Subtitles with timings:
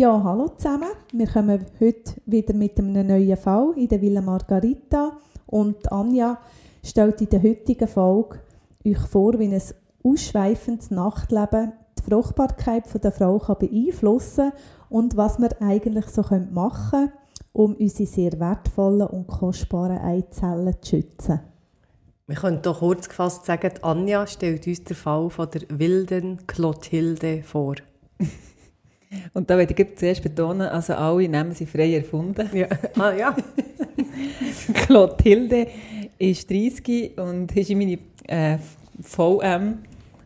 [0.00, 0.88] Ja, hallo zusammen.
[1.12, 5.18] Wir kommen heute wieder mit einem neuen Fall in der Villa Margarita.
[5.44, 6.38] Und Anja
[6.82, 8.38] stellt in der heutigen Folge
[8.82, 9.62] euch vor, wie ein
[10.02, 14.52] ausschweifendes Nachtleben die Fruchtbarkeit der Frau kann beeinflussen
[14.88, 17.12] und was wir eigentlich so machen können,
[17.52, 21.40] um unsere sehr wertvollen und kostbaren Eizellen zu schützen.
[22.26, 27.42] Wir können doch kurz gefasst sagen, Anja stellt uns den Fall von der wilden Clotilde
[27.42, 27.74] vor.
[29.34, 32.48] Und da möchte ich zuerst betonen, also alle Namen sind frei erfunden.
[32.52, 32.68] Ja.
[32.98, 33.36] Ah, ja.
[34.74, 35.66] Clotilde
[36.18, 38.58] ist 30 und ist in meine äh,
[39.02, 39.78] VM,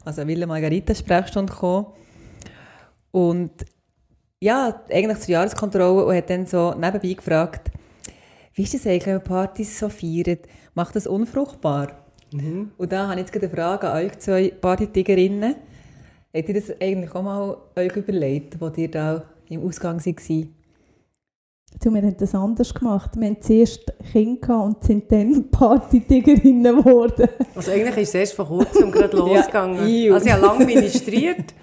[0.04, 1.86] also Villa Margarita Sprechstunde gekommen.
[3.10, 3.52] Und
[4.40, 7.70] ja, eigentlich zur Jahreskontrolle und hat dann so nebenbei gefragt,
[8.54, 10.46] wie ist das eigentlich, wenn man Partys so feiert?
[10.74, 12.04] Macht das unfruchtbar?
[12.76, 15.54] Und da habe ich jetzt eine Frage an euch zwei Partytigerinnen.
[16.36, 20.46] Habt ihr das eigentlich auch mal euch überlegt, wo ihr da im Ausgang war?
[21.80, 23.12] Du, wir haben das anders gemacht.
[23.16, 27.28] Wir haben zuerst Kinder und sind dann Partytigerinnen geworden.
[27.54, 29.86] Also eigentlich ist es erst vor kurzem gerade losgegangen.
[29.86, 30.14] ew.
[30.14, 31.54] also ich habe lange ministriert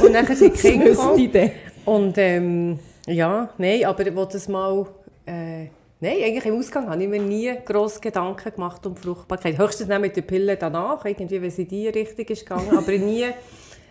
[0.00, 1.50] und dann sind die Kinder gekommen.
[1.84, 2.78] Und ähm,
[3.08, 4.86] ja, nein, aber ich das mal...
[5.26, 5.64] Äh,
[5.98, 9.58] nein, eigentlich im Ausgang habe ich mir nie grosse Gedanken gemacht um Fruchtbarkeit.
[9.58, 12.92] Höchstens dann mit der Pille danach, irgendwie, wenn es in die Richtung ist gegangen, aber
[12.92, 13.26] nie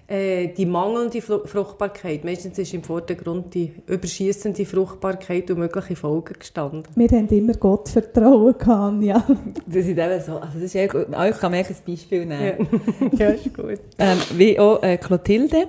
[0.08, 2.24] äh, die mangelnde Fru- Fruchtbarkeit.
[2.26, 6.84] Meistens ist im Vordergrund die überschießende Fruchtbarkeit und mögliche Folgen gestanden.
[6.96, 9.24] Wir haben immer Gott vertrauen gehabt, Anja.
[9.66, 10.38] Das ist eben so.
[10.38, 12.68] Also das ist eigentlich, euch kann man eigentlich ein Beispiel nehmen.
[13.18, 13.80] ja, ist gut.
[13.98, 15.68] Ähm, wie auch äh, Clotilde.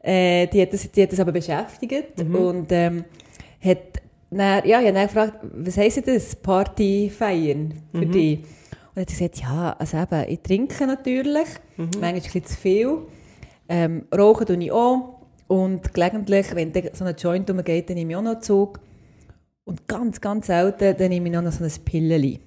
[0.00, 3.04] Äh, die, hat das, die hat das aber beschäftigt und ähm,
[3.60, 3.78] hat
[4.30, 8.38] dann, ja, ich habe dann gefragt, was heisst das, Party feiern für dich?
[8.94, 12.98] Und hat sie gesagt, ja, also eben, ich trinke natürlich, manchmal ein bisschen zu viel,
[13.68, 18.16] ähm, rauchen tue ich auch und gelegentlich, wenn so ein Joint umgeht, dann nehme ich
[18.16, 18.80] auch noch Zug.
[19.64, 22.38] Und ganz, ganz selten, dann nehme ich noch so ein Pilleli.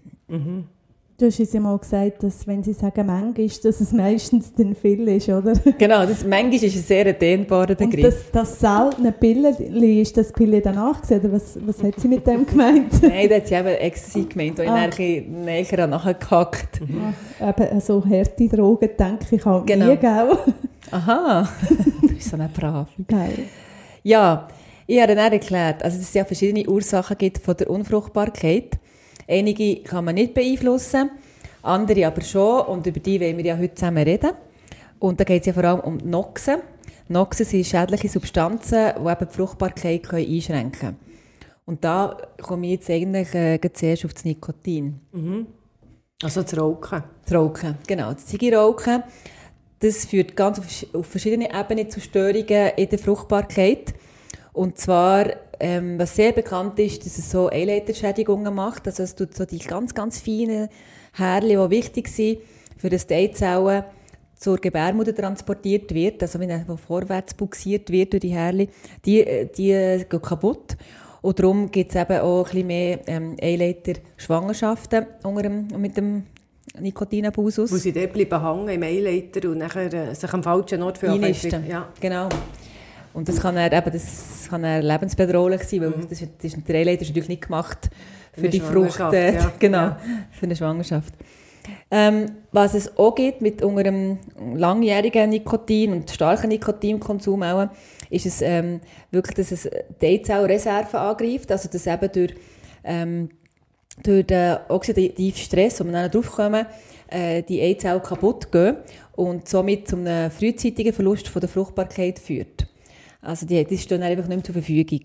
[1.18, 4.74] Du hast uns ja mal gesagt, dass wenn sie sagen manchmal, dass es meistens dann
[4.74, 5.52] viel ist, oder?
[5.78, 8.32] Genau, das, manchmal ist ein sehr dehnbarer Und Begriff.
[8.32, 9.54] das, das seltene Pillen,
[10.00, 12.94] ist das Pille danach gesehen, oder was, was hat sie mit dem gemeint?
[13.04, 14.88] Nein, da hat sie eben Ecstasy gemeint, habe Ah.
[14.88, 16.80] ich dann ein bisschen näher nachgehackt.
[16.82, 19.88] Eben so harte Drogen, denke ich halt Genau.
[19.88, 20.38] nie, gell?
[20.92, 21.48] Aha,
[22.02, 22.88] du bist so eine Brave.
[23.08, 23.46] Geil.
[24.04, 24.48] Ja,
[24.88, 28.80] ich habe dann erklärt, also dass es ja verschiedene Ursachen gibt von der Unfruchtbarkeit.
[29.28, 31.12] Einige kann man nicht beeinflussen,
[31.62, 34.32] andere aber schon und über die wollen wir ja heute zusammen reden.
[34.98, 36.62] Und da geht es ja vor allem um Noxen.
[37.08, 41.00] Noxen sind schädliche Substanzen, die eben die Fruchtbarkeit können einschränken können.
[41.66, 45.00] Und da komme ich jetzt eigentlich äh, zuerst auf das Nikotin.
[46.24, 47.04] Also das Rauchen.
[47.24, 48.12] Das Rauchen, genau.
[48.12, 49.04] Das Zigarrauchen,
[49.80, 53.94] das führt ganz auf, auf verschiedene Ebenen zu Störungen in der Fruchtbarkeit.
[54.54, 55.28] Und zwar,
[55.60, 58.88] ähm, was sehr bekannt ist, dass es so Eileiterschädigungen macht.
[58.88, 60.70] Also es tut so die ganz, ganz feinen
[61.14, 62.40] Härchen, die wichtig sind,
[62.78, 63.84] für das Eizellen
[64.36, 68.70] zur Gebärmutter transportiert wird, also wenn er vorwärts buxiert wird durch die Härchen,
[69.06, 70.78] die, äh, die gehen kaputt.
[71.22, 76.24] Und darum gibt es eben auch ein bisschen mehr ähm, Eileiter-Schwangerschaften unter dem, mit dem
[76.80, 80.98] Nikotinabus Wo sie dort bleiben hängen im Eileiter und nachher äh, sich am falschen Ort
[80.98, 81.08] für.
[81.68, 81.88] Ja.
[82.00, 82.30] Genau.
[83.14, 86.68] Und das kann er, eben, das kann er lebensbedrohlich sein, weil das, ist- das ist,
[86.68, 87.90] der Eileiter ist natürlich nicht gemacht
[88.34, 89.00] für die Frucht.
[89.14, 89.52] Äh, ja.
[89.60, 90.00] Genau, Ja.
[90.32, 91.14] für eine Schwangerschaft.
[91.92, 94.18] Ähm, was es auch gibt mit unter einem
[94.56, 97.68] langjährigen Nikotin und starken Nikotinkonsum auch,
[98.10, 98.80] ist es ähm,
[99.12, 99.70] wirklich, dass es
[100.02, 102.34] die Eizellreserve angreift, also dass eben durch,
[102.84, 103.30] ähm,
[104.04, 106.66] durch den oxidativen Stress, wo wir dann drauf kommen,
[107.08, 108.78] äh, die Eizellen kaputt gehen
[109.16, 112.68] und somit zu einem frühzeitigen Verlust von der Fruchtbarkeit führt.
[113.22, 115.02] Also die, die stehen einfach nicht mehr zur Verfügung.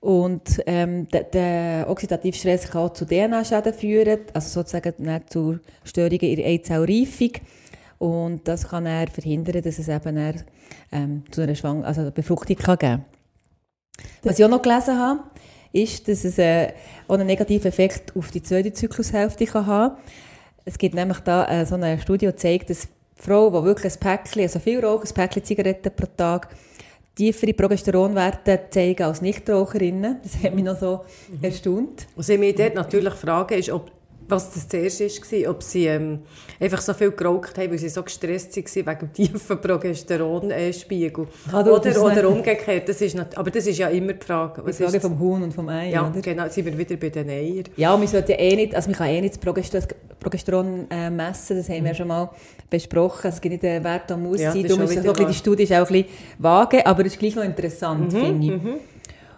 [0.00, 4.94] Und ähm, der, der oxidative Stress kann auch zu DNA-Schäden führen, also sozusagen
[5.28, 7.32] zu Störungen in der Eizellreifung.
[7.98, 10.42] Und das kann er verhindern, dass es eben dann,
[10.92, 13.04] ähm, zu einer Schwang also Befruchtung kann geben
[14.22, 15.20] Was ich auch noch gelesen habe,
[15.72, 16.72] ist, dass es äh,
[17.06, 19.96] auch einen negativen Effekt auf die zweite Zyklushälfte kann haben
[20.64, 23.92] Es gibt nämlich da äh, so eine Studie, die zeigt, dass die Frau, die wirklich
[23.92, 26.48] ein Päckchen, also viel raucht, ein Päckchen Zigaretten pro Tag,
[27.14, 30.18] tiefere Progesteronwerte zeigen als Nichtraucherinnen.
[30.22, 31.44] Das hat mich noch so mhm.
[31.44, 32.06] erstaunt.
[32.14, 33.90] Was ich mich dort natürlich frage, ist, ob
[34.28, 36.20] was das zuerst war, ob sie ähm,
[36.60, 41.26] einfach so viel geraucht haben, weil sie so gestresst waren wegen dem tiefen Progesteronspiegel.
[41.52, 44.62] Ah, oder, oder umgekehrt, das ist nicht, aber das ist ja immer die Frage.
[44.64, 46.20] Was die Frage vom Huhn und vom Ei, Ja, oder?
[46.20, 47.64] genau, sind wir wieder bei den Eiern.
[47.76, 49.88] Ja, man sollte ja eh nicht, also man kann eh nicht das Progesteron,
[50.20, 52.30] Progesteron äh, messen, das haben wir ja schon mal
[52.68, 55.62] besprochen, es gibt nicht einen Wert, der muss ja, sein, darum ist so die Studie
[55.62, 56.06] ist auch ein bisschen
[56.38, 58.62] vage, aber es ist gleich noch interessant, mhm, finde ich.
[58.62, 58.74] Mhm.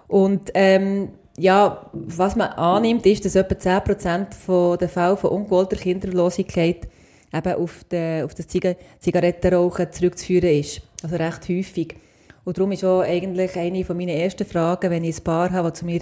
[0.08, 1.10] Und ähm,
[1.40, 6.86] ja, was man annimmt, ist, dass etwa 10% der Fälle von ungewollter Kinderlosigkeit
[7.32, 10.82] eben auf, den, auf das Zigarettenrauchen zurückzuführen ist.
[11.02, 11.96] Also recht häufig.
[12.44, 15.70] Und darum ist auch eigentlich eine von meinen ersten Fragen, wenn ich ein Paar habe,
[15.70, 16.00] das zu mir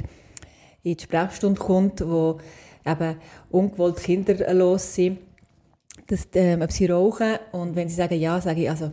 [0.82, 2.38] in die Sprechstunde kommt, wo
[2.85, 3.17] eben
[3.50, 5.19] ungewollt kinderlos sind,
[6.08, 7.35] dass, ähm, ob sie rauchen.
[7.52, 8.90] Und wenn sie sagen ja, sage ich, also,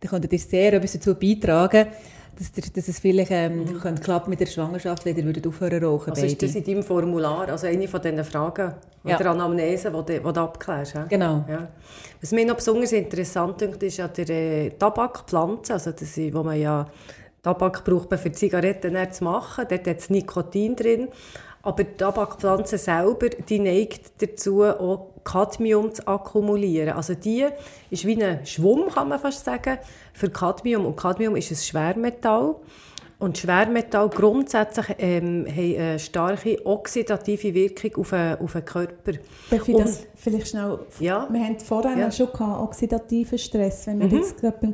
[0.00, 1.86] dann könntet ihr sehr etwas dazu beitragen,
[2.38, 3.80] dass, dass es vielleicht ähm, mhm.
[3.80, 6.82] könnte klappen mit der Schwangerschaft, wenn ihr würdet aufhören rauchen Also ist das in deinem
[6.82, 8.74] Formular, also eine von diesen Fragen
[9.04, 9.16] ja.
[9.16, 10.94] oder Anamnese, die du, die du abklärst?
[10.94, 11.04] Ja?
[11.04, 11.44] Genau.
[11.48, 11.68] Ja.
[12.20, 16.58] Was mir noch besonders interessant ist, ist ja der äh, Tabakpflanze, also das, wo man
[16.58, 16.86] ja
[17.42, 21.08] Tabak braucht für Zigaretten zu machen, dort hat es Nikotin drin,
[21.62, 26.94] aber die Tabakpflanze selber, die neigt dazu, auch Cadmium zu akkumulieren.
[26.94, 27.46] Also die
[27.90, 29.78] ist wie ein Schwumm, kann man fast sagen,
[30.12, 30.86] für Cadmium.
[30.86, 32.56] Und Cadmium ist ein Schwermetall.
[33.18, 39.12] Und Schwermetall grundsätzlich ähm, haben eine starke oxidative Wirkung auf den, auf den Körper.
[39.48, 40.80] Darf ich das vielleicht schnell...
[40.98, 41.28] Ja.
[41.30, 42.10] Wir haben vorher ja.
[42.10, 44.16] schon gehabt, oxidativen Stress, wenn wir mhm.
[44.16, 44.72] jetzt gerade beim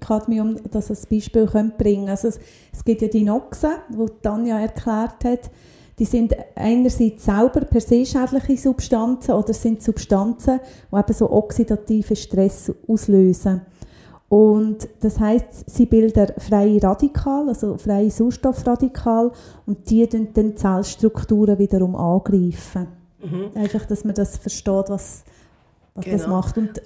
[0.00, 2.40] Cadmium das als Beispiel können bringen Also es,
[2.72, 5.50] es gibt ja die Noxen, die Tanja erklärt hat,
[5.98, 10.60] die sind einerseits selber per se schädliche Substanzen oder sind Substanzen,
[10.90, 13.62] die eben so oxidativen Stress auslösen.
[14.28, 19.30] Und das heißt, sie bilden freie Radikal, also freie Sauerstoffradikal,
[19.66, 22.88] und die dann die Zellstrukturen wiederum angreifen.
[23.22, 23.50] Mhm.
[23.54, 25.22] Einfach, dass man das versteht, was,
[25.94, 26.16] was genau.
[26.16, 26.58] das macht.
[26.58, 26.82] Und,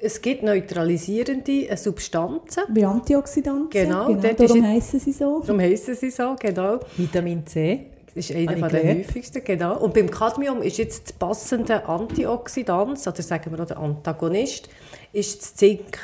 [0.00, 2.64] es gibt neutralisierende Substanzen.
[2.70, 3.88] Wie Antioxidantien.
[3.88, 4.06] Genau.
[4.08, 5.40] genau darum heißen sie so.
[5.40, 6.80] Darum heißen sie so, genau.
[6.96, 7.92] Vitamin C.
[8.18, 9.78] Das ist einer der häufigsten, genau.
[9.78, 14.68] Und beim Cadmium ist jetzt das passende Antioxidant, oder sagen wir auch der Antagonist,
[15.12, 15.98] ist das Zink.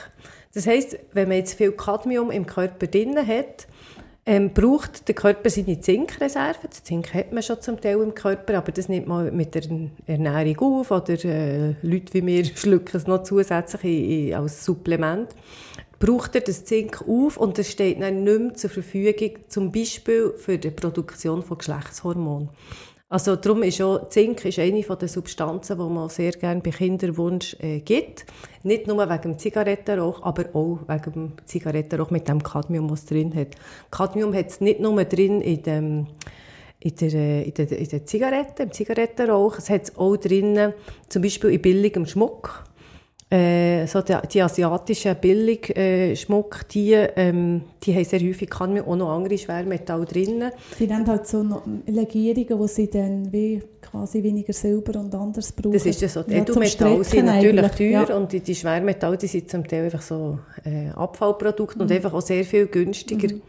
[0.54, 3.66] Das heisst, wenn man jetzt viel Cadmium im Körper drin hat,
[4.26, 6.68] ähm, braucht der Körper seine Zinkreserve.
[6.70, 9.64] Das Zink hat man schon zum Teil im Körper, aber das nimmt man mit der
[10.06, 15.28] Ernährung auf oder äh, Leute wie mir schlucken es noch zusätzlich in, in, als Supplement
[15.98, 20.34] braucht er das Zink auf und es steht dann nicht mehr zur Verfügung, zum Beispiel
[20.36, 22.50] für die Produktion von Geschlechtshormonen.
[23.08, 27.54] Also darum ist auch Zink ist eine der Substanzen, die man sehr gerne bei Kinderwunsch
[27.60, 28.26] äh, gibt.
[28.64, 33.32] Nicht nur wegen dem Zigarettenrauch, aber auch wegen dem Zigarettenrauch mit dem Cadmium, was drin
[33.34, 33.54] hat.
[33.90, 36.06] Cadmium hat es nicht nur drin in dem
[36.80, 39.58] in der, äh, in der, in der Zigarette, im Zigarettenrauch.
[39.58, 40.72] Es hat es auch drin,
[41.08, 42.64] zum Beispiel in billigem Schmuck
[43.34, 48.96] äh, so die, die asiatischen Billigschmuck, äh, die, ähm, die haben sehr häufig Cadmium auch
[48.96, 50.44] noch andere Schwermetalle drin.
[50.78, 51.44] Die haben halt so
[51.86, 55.72] Legierungen, wo sie dann wie quasi weniger Silber und anderes brauchen.
[55.72, 56.22] Das ist ja so.
[56.22, 58.16] Die ja, Edelmetalle sind natürlich teuer ja.
[58.16, 61.82] und die, die Schwermetalle die sind zum Teil einfach so äh, Abfallprodukte mhm.
[61.82, 63.34] und einfach auch sehr viel günstiger.
[63.34, 63.42] Mhm.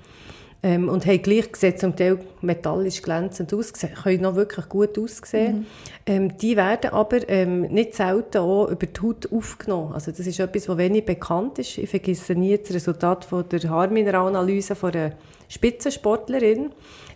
[0.65, 5.59] Ähm, und haben gleich gesehen, zum Teil metallisch glänzend ausgesehen, können noch wirklich gut aussehen.
[5.59, 5.65] Mhm.
[6.07, 9.93] Ähm, die werden aber ähm, nicht selten auch über die Haut aufgenommen.
[9.93, 11.77] Also das ist etwas, was wenig bekannt ist.
[11.77, 15.11] Ich vergesse nie das Resultat von der Haarmineralanalyse von einer
[15.49, 16.71] Spitzensportlerin.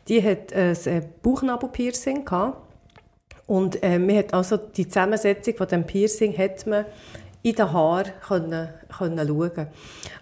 [0.07, 2.61] Die hat ein Bauchnabelpiercing gehabt.
[3.47, 6.85] Und äh, man hat also die Zusammensetzung von dem Piercing hat man
[7.41, 9.67] in den Haaren können, können schauen.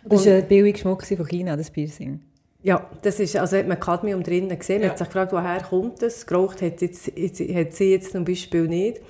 [0.05, 2.22] Das war ein billiger Schmuck von China, das Piercing?
[2.64, 4.80] Ja, das ist, also hat man Cadmium drinnen gesehen.
[4.80, 4.90] Man ja.
[4.92, 6.26] hat sich gefragt, woher kommt das?
[6.26, 9.02] Geraucht hat, jetzt, hat sie jetzt zum Beispiel nicht.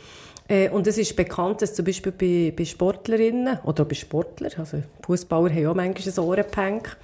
[0.48, 4.84] Äh, und es ist bekannt, dass zum Beispiel bei, bei Sportlerinnen oder bei Sportlern, also
[5.06, 6.98] Fußballer haben ja auch manchmal ein Ohrenpank,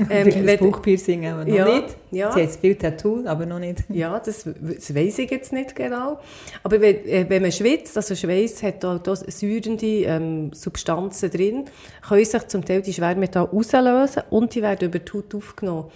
[0.10, 1.96] ähm, das Bauchpiercing auch noch ja, nicht.
[2.10, 2.32] Ja.
[2.32, 3.84] Sie hat viel Tattoo, aber noch nicht.
[3.88, 6.18] Ja, das, das weiss ich jetzt nicht genau.
[6.62, 11.64] Aber wenn, äh, wenn man schwitzt, also Schweiß hat da, da säurende ähm, Substanzen drin,
[12.06, 15.90] können sich zum Teil die Schwermetalle auslösen und die werden über die Haut aufgenommen.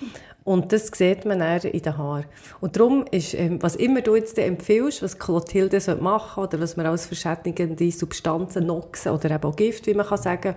[0.44, 2.26] Und das sieht man dann in den Haaren.
[2.60, 6.76] Und darum ist, ähm, was immer du jetzt empfiehlst, was Clotilde machen sollte, oder was
[6.76, 10.54] man als verschädigende Substanzen, Noxen oder eben auch Gift, wie man kann sagen,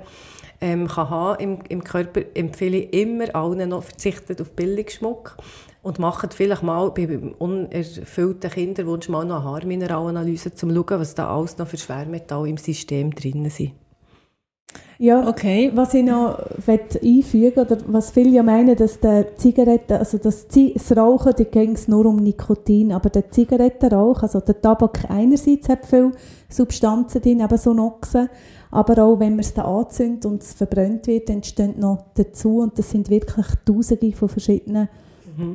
[0.59, 5.37] ähm, kann haben im, im Körper, empfehle ich immer allen noch, verzichtet auf Billigschmuck
[5.83, 11.15] und macht vielleicht mal bei unerfüllten Kinderwunsch mal noch eine Haarmineralanalyse, um zu schauen, was
[11.15, 13.73] da alles noch für Schwermetalle im System drin sind.
[14.99, 15.71] Ja, Okay.
[15.75, 16.39] was ich noch
[17.03, 21.73] einfügen oder was viele ja meinen, dass der Zigaretten, also das, das Rauchen, da ging
[21.73, 26.11] es nur um Nikotin, aber der Zigarettenrauch, also der Tabak einerseits hat viele
[26.49, 28.29] Substanzen drin, eben so Noxen,
[28.71, 32.77] aber auch wenn man es dann anzündet und es verbrennt wird, entstehen noch dazu und
[32.79, 34.89] das sind wirklich Tausende von verschiedenen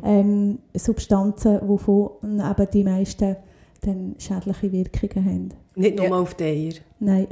[0.04, 3.36] ähm, Substanzen, wovon eben die meisten
[3.84, 5.48] dann schädliche Wirkungen haben.
[5.74, 6.12] Nicht nur Ja.
[6.20, 6.72] auf die Eier.
[7.04, 7.26] Nein.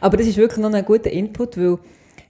[0.00, 1.78] Aber das ist wirklich noch ein guter Input, weil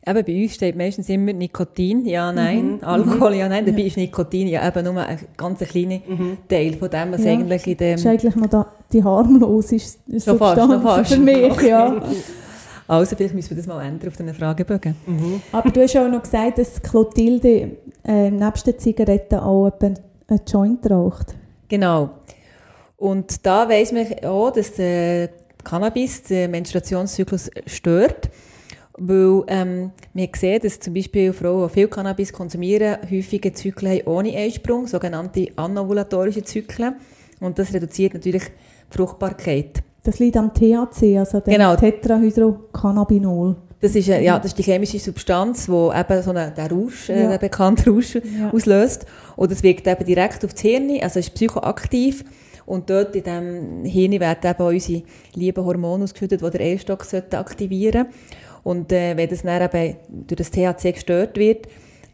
[0.07, 3.67] eben bei uns steht meistens immer Nikotin, ja, nein, Alkohol, ja, nein.
[3.67, 6.01] Dabei ist Nikotin ja eben nur ein ganz kleiner
[6.49, 7.33] Teil von dem, was Ja.
[7.33, 7.93] eigentlich in dem...
[7.93, 11.13] Das ist eigentlich noch da, die harmlose Schon fast, Substanz noch fast.
[11.15, 11.69] für mich, Okay.
[11.69, 12.03] ja.
[12.89, 14.95] Also vielleicht müssen wir das mal ändern auf diesen Fragebögen.
[15.53, 17.71] Aber du hast auch noch gesagt, dass Clotilde
[18.05, 19.97] äh, nebst den Zigaretten auch einen
[20.47, 21.35] Joint raucht.
[21.69, 22.11] Genau.
[22.99, 25.29] Und da weiss man auch, dass der
[25.65, 28.31] Cannabis den Menstruationszyklus stört.
[28.99, 34.07] Weil ähm, wir sehen, dass zum Beispiel Frauen, die viel Cannabis konsumieren, häufige Zyklen haben
[34.07, 36.97] ohne Eisprung, sogenannte anovulatorische Zyklen.
[37.41, 39.83] Und das reduziert natürlich die Fruchtbarkeit.
[40.05, 41.75] Das liegt am THC, also dem Genau.
[41.77, 43.57] Tetrahydrocannabinol.
[43.81, 47.09] Das ist, äh, ja, das ist die chemische Substanz, die eben so einen, den Rausch,
[47.09, 47.31] äh, Ja.
[47.31, 48.51] den bekannten Rausch Ja.
[48.53, 49.07] auslöst.
[49.37, 52.25] Und das wirkt eben direkt auf das Hirn, also ist psychoaktiv.
[52.67, 55.03] Und dort in diesem Hirn werden eben auch unsere
[55.35, 58.07] lieben Hormone ausgeschüttet, die der Eierstock sollte aktivieren
[58.63, 61.67] Und äh, wenn das dann eben durch das THC gestört wird,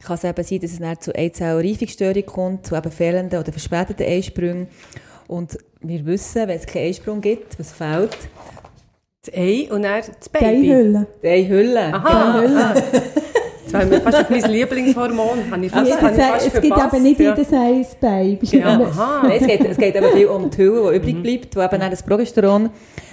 [0.02, 4.06] kann es eben sein, dass es dann zu Eizellreifungsstörung kommt, zu eben fehlenden oder verspäteten
[4.06, 4.68] Eisprüngen.
[5.26, 8.16] Und wir wissen, wenn es keinen Eisprung gibt, was fehlt?
[9.24, 10.72] Das Ei und dann das Die Baby.
[10.72, 11.06] Eihülle.
[11.22, 11.94] Die Eihülle.
[11.94, 13.02] Aha, Die Eihülle.
[13.70, 15.50] Das war mir fast mein Lieblingshormon.
[15.50, 17.36] Habe ich fast, Ja, habe ich es, fast es gibt eben nicht ja.
[17.36, 18.46] jedes Eis Baby.
[18.46, 18.84] Genau.
[18.84, 19.22] Aha.
[19.24, 21.80] Nein, es, geht, es geht eben viel um die Hülle, die übrig bleibt, die eben
[21.80, 22.70] dann das Progesteron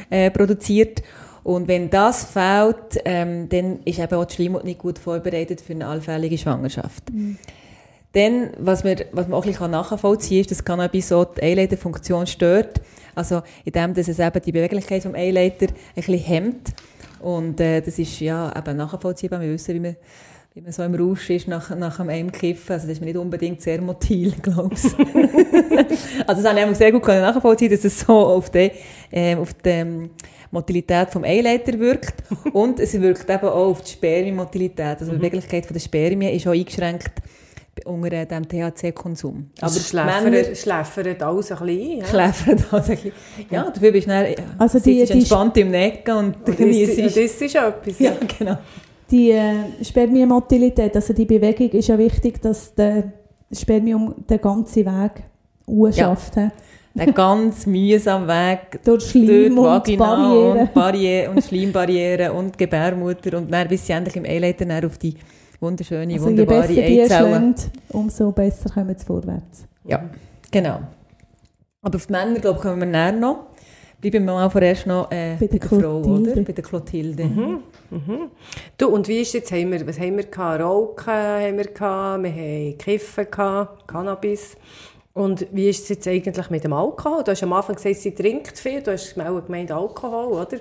[0.10, 1.04] äh, produziert.
[1.44, 5.74] Und wenn das fehlt, ähm, dann ist eben auch die Schleimhaut nicht gut vorbereitet für
[5.74, 7.04] eine allfällige Schwangerschaft.
[8.14, 11.44] Dann, was man, was man auch ein bisschen nachvollziehen kann, ist, dass Cannabis so die
[11.44, 12.80] Eileiterfunktion stört.
[13.14, 16.74] Also, indem dass es eben die Beweglichkeit vom Eileiter ein bisschen hemmt.
[17.20, 19.42] Und äh, das ist ja eben nachvollziehbar.
[19.42, 19.96] Wir wissen, wie man,
[20.56, 22.72] wie man so im Rausch ist nach, nach einem Kiffen.
[22.72, 24.84] Also, das ist mir nicht unbedingt sehr motil, glaube ich.
[26.26, 28.72] also, das habe ich einfach sehr gut nachvollziehen, dass es so auf die,
[29.12, 30.10] ähm, auf die ähm,
[30.52, 32.24] Motilität vom Eileiter wirkt.
[32.54, 34.98] Und es wirkt eben auch auf die Spermienmotilität.
[35.02, 37.12] Also, die Beweglichkeit der Spermien ist auch eingeschränkt
[37.84, 39.50] unter dem THC-Konsum.
[39.60, 39.72] Aber
[40.06, 41.98] Männer schläfert, schläfert alles ein bisschen ein.
[41.98, 42.06] Ja?
[42.06, 43.12] schläfern das ein bisschen.
[43.52, 44.26] Ja, dafür bist du dann,
[44.58, 46.98] Also die- die- entspannt im Necken und Und das, genießt.
[47.00, 48.00] und das ist etwas.
[48.00, 48.14] Ja.
[48.40, 48.58] genau.
[49.12, 53.12] Die äh, Spermienmotilität, also die Bewegung, ist ja wichtig, dass der
[53.52, 55.24] Spermium den ganzen Weg
[55.96, 56.36] schafft.
[56.38, 56.52] Ja.
[56.98, 60.60] Ein ganz mühsamer Weg Durch Schleim durch und Vagina Barrieren.
[60.60, 65.14] und, Barriere und Schleimbarriere und Gebärmutter und dann bis sie endlich im Eileiter auf die
[65.60, 67.56] wunderschöne, Also je wunderbare besser Eizellen.
[67.58, 69.66] schlägt, umso besser kommen sie vorwärts.
[69.86, 70.04] Ja,
[70.52, 70.80] genau.
[71.82, 73.48] Aber auf die Männer, glaube ich, kommen wir näher noch.
[74.12, 76.32] Bleiben wir mal vorerst noch äh, Bei bei, der Frau, Clotilde.
[76.32, 76.42] oder?
[76.44, 77.26] Bei der Clotilde.
[77.26, 77.60] Mhm.
[78.78, 80.62] Du, und wie ist jetzt, haben wir, was haben wir gehabt?
[80.62, 84.58] Rauchen haben wir gehabt, wir haben Kiffen gehabt, Cannabis.
[85.14, 87.24] Und wie ist es jetzt eigentlich mit dem Alkohol?
[87.24, 90.58] Du hast am Anfang gesagt, sie trinkt viel, du hast auch gemeint Alkohol, oder?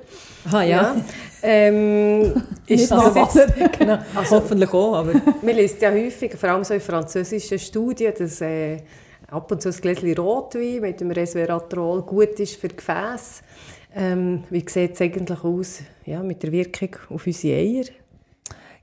[0.46, 0.96] Aha, ja.
[1.42, 2.32] Ähm,
[2.66, 3.98] ist das jetzt, genau.
[4.30, 5.12] Hoffentlich auch, aber...
[5.42, 8.78] man liest ja häufig, vor allem so in französischen Studien, dass äh,
[9.28, 13.42] ab und zu ein Gläschen Rotwein mit dem Resveratrol gut ist für Gefäße.
[13.96, 17.84] Ähm, wie sieht es eigentlich aus ja, mit der Wirkung auf unsere Eier?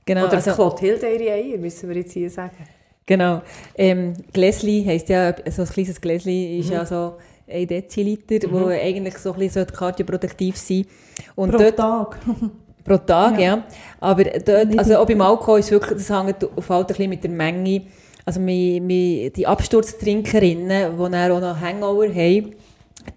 [0.04, 2.56] Genau, Oder also- Clotilde ihre Eier, müssen wir jetzt hier sagen.
[3.04, 3.42] Genau.
[3.76, 7.14] Ähm, Gläsli heisst ja, so ein kleines Gläsli ist ja so
[7.48, 10.86] ein Deziliter, wo eigentlich so ein bisschen kardioproduktiv sein
[11.34, 12.18] Und Pro dort, Tag.
[12.84, 13.56] pro Tag, ja.
[13.56, 13.64] Ja.
[14.00, 17.24] Aber dort, also auch beim Alkohol ist wirklich, das hängt auf halt ein bisschen mit
[17.24, 17.82] der Menge.
[18.24, 22.52] Also mi, mi, die Absturztrinkerinnen, die dann auch noch Hangover haben,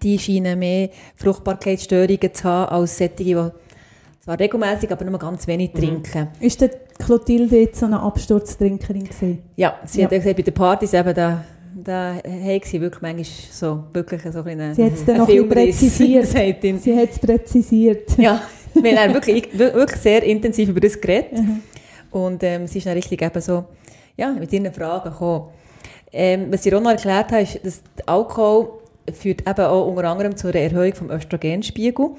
[0.02, 3.36] die scheinen mehr Fruchtbarkeitsstörungen zu haben als solche, die
[4.24, 6.28] zwar regelmäßig, aber nur ganz wenig trinken.
[6.40, 9.38] Ist der Clotilde jetzt so eine Absturztrinkerin gewesen?
[9.54, 10.04] Ja, sie Ja.
[10.06, 11.44] hat gesagt, bei den Partys eben, da,
[11.84, 15.76] da haben sie wirklich manchmal so, wirklich so ein Sie hat es dann noch Filmriss,
[15.76, 16.26] präzisiert.
[16.82, 18.18] Sie hat es präzisiert.
[18.18, 18.42] Ja,
[18.74, 21.34] wir haben wirklich, wirklich sehr intensiv über das geredet.
[21.34, 21.62] Mhm.
[22.10, 23.64] Und ähm, sie ist dann richtig eben so,
[24.16, 25.50] ja, mit ihren Fragen gekommen.
[26.12, 28.80] Ähm, was sie auch noch erklärt hat, ist, dass Alkohol
[29.12, 32.10] führt eben auch unter anderem zu einer Erhöhung vom Östrogenspiegel,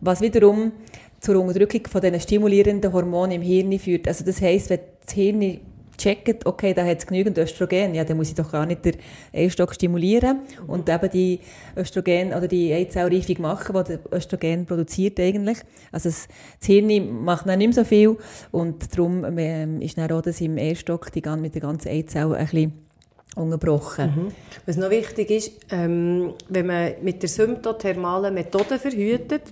[0.00, 0.72] was wiederum
[1.20, 4.06] zur Unterdrückung von diesen stimulierenden Hormonen im Hirn führt.
[4.06, 5.60] Also das heisst, wenn das Hirn
[5.98, 8.96] checkt, okay, da hat es genügend Östrogen, ja, dann muss ich doch gar nicht den
[9.34, 11.40] Eierstock stimulieren und eben die
[11.76, 15.58] Östrogen oder die Eizellreifung machen, die der Östrogen produziert eigentlich.
[15.92, 16.28] Also das,
[16.58, 18.16] das Hirn macht dann nicht mehr so viel
[18.52, 22.46] und darum ähm, ist dann auch das im Eierstock die, mit der ganzen Eizelle ein
[22.46, 22.88] bisschen
[23.36, 24.12] unterbrochen.
[24.14, 24.32] Mhm.
[24.66, 29.42] Was noch wichtig ist, ähm, wenn man mit der symptothermalen Methode verhütet,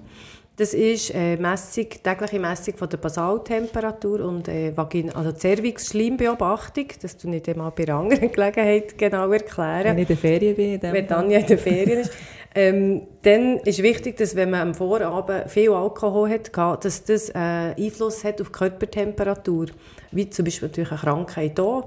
[0.56, 6.86] das ist äh, Messung, tägliche Messung von der Basaltemperatur und äh, Vagin also Cervix-Schleimbeobachtung.
[7.02, 9.84] Das tue ich dir mal bei anderen Gelegenheit genau erklären.
[9.84, 10.80] Wenn ich in der Ferien bin.
[10.80, 12.12] Wenn Tanja in der Ferien ist.
[12.58, 17.34] Ähm, dann ist wichtig, dass wenn man am Vorabend viel Alkohol hat, dass das äh,
[17.34, 19.66] Einfluss hat auf die Körpertemperatur.
[20.10, 21.84] Wie zum Beispiel natürlich eine Krankheit hier.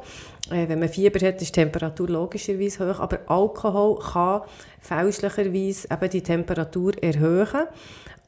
[0.51, 4.41] Äh, wenn man Fieber hat, ist die Temperatur logischerweise hoch, aber Alkohol kann
[4.79, 7.67] fälschlicherweise eben die Temperatur erhöhen.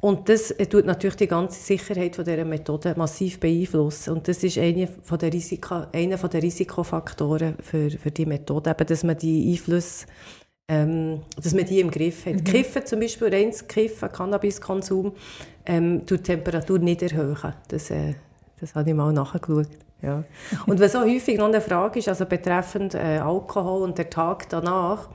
[0.01, 4.13] Und das äh, tut natürlich die ganze Sicherheit von dieser Methode massiv beeinflussen.
[4.13, 8.71] Und das ist einer von der, Risiko, einer von der Risikofaktoren für, für die Methode,
[8.71, 10.07] eben, dass man die Einflüsse
[10.71, 12.35] ähm, dass man die im Griff hat.
[12.35, 12.43] Mhm.
[12.45, 15.11] Kiffen zum Beispiel, reines Kiffen, Cannabiskonsum,
[15.65, 17.53] ähm, tut die Temperatur nicht erhöhen.
[17.67, 18.13] Das, äh,
[18.59, 19.67] das habe ich mal nachgeschaut.
[20.01, 20.23] Ja.
[20.65, 24.49] Und was auch häufig noch eine Frage ist, also betreffend äh, Alkohol und der Tag
[24.49, 25.09] danach,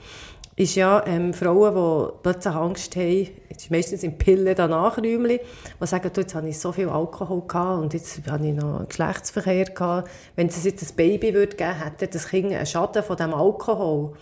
[0.57, 5.39] ist ja ähm, Frauen, die plötzlich Angst haben, jetzt meistens im Pillen danach Räumchen,
[5.81, 8.89] die sagen, du, jetzt habe ich so viel Alkohol gehabt und jetzt habe ich noch
[8.89, 10.09] Geschlechtsverkehr gehabt.
[10.35, 14.15] Wenn es jetzt ein Baby würde geben, hätte das Kind einen Schaden von dem Alkohol.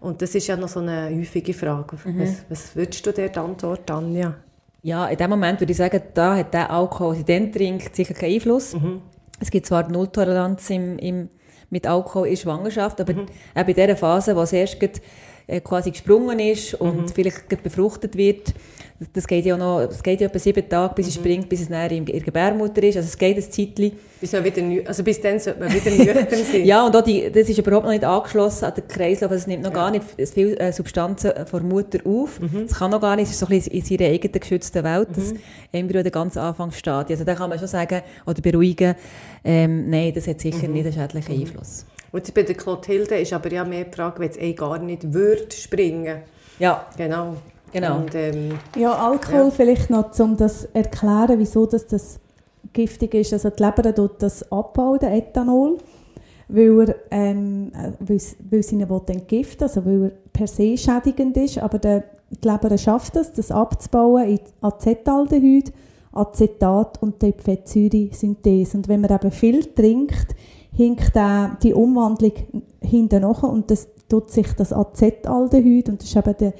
[0.00, 1.96] Und das ist ja noch so eine häufige Frage.
[2.04, 2.20] Mhm.
[2.20, 4.34] Was, was würdest du dir antworten, Anja?
[4.82, 7.96] Ja, in dem Moment würde ich sagen, da hat der Alkohol, den sie dann trinkt,
[7.96, 8.74] sicher keinen Einfluss.
[8.74, 9.00] Mhm.
[9.40, 11.28] Es gibt zwar Nulltoleranz im, im,
[11.70, 13.26] mit Alkohol in Schwangerschaft, aber mhm.
[13.54, 14.80] auch bei dieser Phase, wo es erst
[15.48, 17.08] äh, quasi gesprungen ist und mhm.
[17.08, 18.54] vielleicht befruchtet wird,
[19.12, 21.10] das geht ja noch, es geht ja etwa sieben Tage, bis mhm.
[21.10, 22.96] es springt, bis es näher in der Gebärmutter ist.
[22.96, 23.92] Also es geht ein Zeitchen.
[24.20, 26.64] Bis, wieder, also bis dann sollte man wieder nüchtern sein.
[26.64, 29.30] ja, und auch die, das ist überhaupt noch nicht angeschlossen an den Kreislauf.
[29.30, 29.76] Also es nimmt noch ja.
[29.76, 32.40] gar nicht viel äh, Substanzen von der Mutter auf.
[32.40, 32.64] Mhm.
[32.66, 35.08] Es kann noch gar nicht, es ist so ein bisschen in seiner eigenen geschützten Welt,
[35.14, 35.38] das mhm.
[35.70, 37.14] Embryo der ganz Anfangsstadium.
[37.14, 38.96] Also da kann man schon sagen, oder beruhigen,
[39.44, 40.74] ähm, nein, das hat sicher mhm.
[40.74, 41.40] nicht einen schädlichen mhm.
[41.42, 41.86] Einfluss.
[42.12, 45.12] Und bei der Clotilde ist aber ja mehr die Frage, wenn es eh gar nicht
[45.12, 46.22] würde springen.
[46.58, 46.86] Ja.
[46.96, 47.36] Genau.
[47.72, 47.98] Genau.
[47.98, 49.50] Und, ähm, ja, Alkohol ja.
[49.50, 52.18] vielleicht noch, um das zu erklären, wieso das, das
[52.72, 53.32] giftig ist.
[53.32, 55.78] Also die Leber tut das abbauen, der Ethanol,
[56.48, 61.58] weil er, ähm, weil, weil sie ihn entgiften also weil er per se schädigend ist,
[61.58, 65.72] aber der, die Leber schafft es, das abzubauen in Acetaldehyd,
[66.12, 68.78] Acetat und die Fettsäuresynthese.
[68.78, 70.34] Und wenn man eben viel trinkt,
[70.78, 71.12] hinkt
[71.62, 72.32] die Umwandlung
[72.80, 76.52] hinten nach und das tut sich das Acetaldehyd und das ist eben der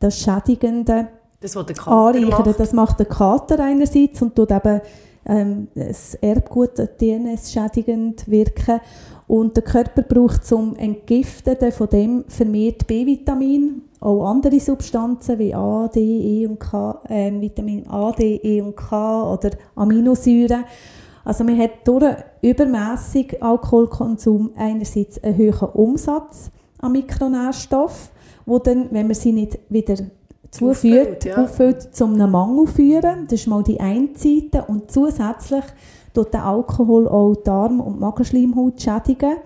[0.00, 1.08] das Schädigende
[1.40, 2.60] das, was der Kater Macht.
[2.60, 4.80] Das macht der Kater einerseits und tut eben
[5.26, 8.80] ähm, das Erbgut, DNS schädigend wirken.
[9.26, 15.88] Und der Körper braucht zum Entgiften von dem vermehrt B-Vitamin, auch andere Substanzen wie A,
[15.88, 20.64] D, E und K, äh, Vitamin A, D, E und K oder Aminosäuren.
[21.26, 29.06] Also man hat durch übermäßig Alkoholkonsum einerseits einen höheren Umsatz an Mikronährstoffen wo dann, wenn
[29.06, 29.96] man sie nicht wieder
[30.50, 31.36] zuführt, auffüllt, ja.
[31.42, 33.24] auffüllt zu einem Mangel führen.
[33.24, 34.64] Das ist mal die eine Seite.
[34.68, 35.64] Und zusätzlich
[36.14, 39.36] tut der Alkohol auch Darm- und Magenschleimhaut schädigen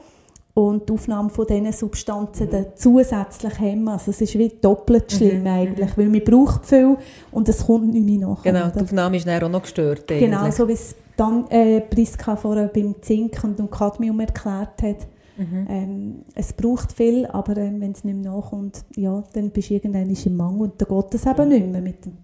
[0.53, 2.67] und die Aufnahme von diesen Substanzen mhm.
[2.75, 3.89] zusätzlich hemmen.
[3.89, 5.17] Also es ist wie doppelt mhm.
[5.17, 5.47] schlimm mhm.
[5.47, 6.97] eigentlich, weil man braucht viel
[7.33, 8.43] und es kommt nicht mehr nach.
[8.43, 10.11] Genau, die Aufnahme ist dann auch noch gestört.
[10.11, 10.31] Eigentlich.
[10.31, 15.07] Genau, so wie es dann äh, Priska vorher beim Zink und dem Cadmium erklärt hat.
[15.37, 15.67] Mhm.
[15.69, 19.75] Ähm, es braucht viel, aber ähm, wenn es nicht mehr nachkommt, ja, dann bist du
[19.75, 22.17] irgendwann im Mangel und dann geht es eben nicht mehr mit dem.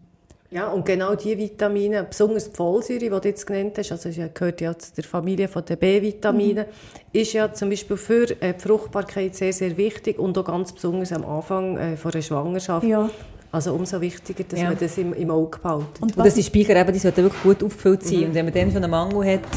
[0.50, 4.60] Ja, und genau diese Vitamine, besonders die Folsäure, die du jetzt genannt hast, also gehört
[4.60, 7.20] ja zu der Familie der B-Vitamine, mhm.
[7.20, 11.12] ist ja zum Beispiel für äh, die Fruchtbarkeit sehr, sehr wichtig und auch ganz besonders
[11.12, 12.86] am Anfang äh, von einer Schwangerschaft.
[12.86, 13.10] Ja.
[13.56, 14.68] Also umso wichtiger, dass ja.
[14.68, 16.00] man das im, im Auge behält.
[16.00, 18.20] Und, und dass die Speicher eben, die sollten wirklich gut aufgefüllt sein.
[18.20, 18.24] Mhm.
[18.26, 19.48] Und wenn man dann schon einen Mangel hat,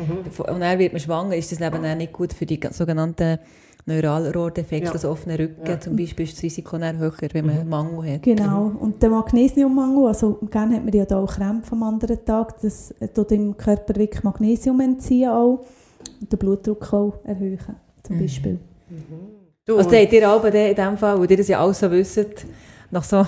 [0.00, 0.44] Mhm.
[0.54, 3.38] Und dann wird man schwanger, ist das eben auch nicht gut für die sogenannten
[3.86, 4.92] Neuralrohrdefekte, ja.
[4.92, 5.80] also offene Rücken ja.
[5.80, 7.68] zum Beispiel, ist das Risiko dann höher, wenn man mhm.
[7.68, 8.22] Mangel hat.
[8.22, 12.60] Genau, und der Magnesiummangel, also gerne hat man ja da auch Krämpfe am anderen Tag,
[12.60, 15.64] das tut im Körper wirklich Magnesium entziehen auch
[16.20, 17.58] und den Blutdruck auch erhöhen,
[18.02, 18.20] zum mhm.
[18.20, 18.58] Beispiel.
[18.88, 19.00] Mhm.
[19.64, 22.46] Du, also habt ihr aber in dem Fall, wo ihr das ja auch so wisst,
[22.90, 23.18] nach so,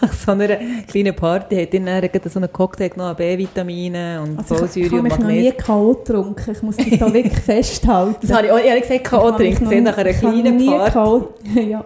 [0.00, 4.54] nach so einer kleinen Party hat ihr dann so einen Cocktail genommen, B-Vitamine und also
[4.54, 5.10] Folsäure und Magnesium.
[5.10, 5.94] Ich habe noch nie K.O.
[5.94, 8.16] getrunken, ich muss das da wirklich festhalten.
[8.20, 9.32] Das habe ich auch ehrlich gesagt K.O.
[9.32, 11.30] trinken, nach einer kleinen Party.
[11.70, 11.84] ja.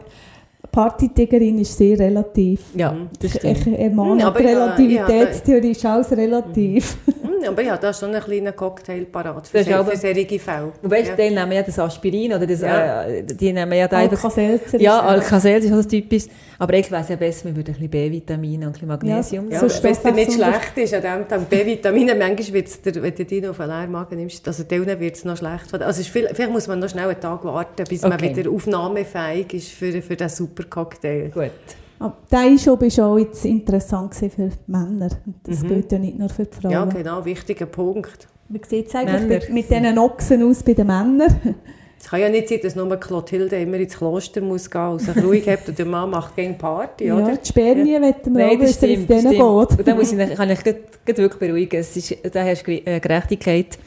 [0.76, 2.60] Partytigerin ist sehr relativ.
[2.74, 3.60] Ja, das stimmt.
[3.60, 6.96] Ich, ich ermahne, ja, Relativitätstheorie ist alles relativ.
[7.06, 7.14] Mhm.
[7.26, 9.90] Mhm, aber ich habe da schon einen kleinen Cocktail parat für, Das ist se- aber-
[9.92, 10.72] für solche Fälle.
[10.82, 11.28] Und weißt du, Ja.
[11.28, 13.04] die nehmen ja das Aspirin oder das, Ja.
[13.04, 14.22] äh, die nehmen ja da einfach...
[14.24, 15.32] Alka-Seltzer Ja, ist das.
[15.32, 16.24] Alkazell ist auch das typisch.
[16.58, 19.50] Aber ich es ja besser, wir würden ein bisschen B-Vitamine und ein bisschen Magnesium.
[19.50, 22.80] Ja, So so wenn es nicht schlecht ist, an dem, dem B-Vitamine, manchmal wird es
[22.80, 25.36] dir, wenn du die noch auf einen leeren Magen nimmst, also denen wird es noch
[25.36, 25.72] schlecht.
[25.72, 28.34] Also es ist viel, vielleicht muss man noch schnell einen Tag warten, bis man Okay.
[28.34, 31.30] wieder aufnahmefähig ist für, für diesen super Cocktail.
[31.30, 31.50] Gut.
[31.98, 34.28] Aber der Einschub war auch jetzt interessant für
[34.66, 35.08] Männer.
[35.44, 35.68] Das Mhm.
[35.68, 36.70] gilt ja nicht nur für die Frauen.
[36.72, 38.28] Ja, genau, wichtiger Punkt.
[38.48, 39.44] Wie sieht es eigentlich Männer.
[39.54, 41.54] mit diesen Ochsen aus bei den Männern?
[41.98, 45.16] Es kann ja nicht sein, dass nur Clotilde immer ins Kloster muss gehen und sich
[45.24, 47.36] ruhig hat und der Mann macht gegen Party, Ja, oder?
[47.38, 48.00] die Spermien ja.
[48.02, 49.10] wir Nein, auch das wissen, wie es stimmt.
[49.10, 49.78] denen geht.
[49.78, 50.76] Und da muss ich, kann ich gleich-
[51.06, 51.80] gleich wirklich beruhigen.
[51.80, 53.78] Es ist, da hast du äh, Gerechtigkeit.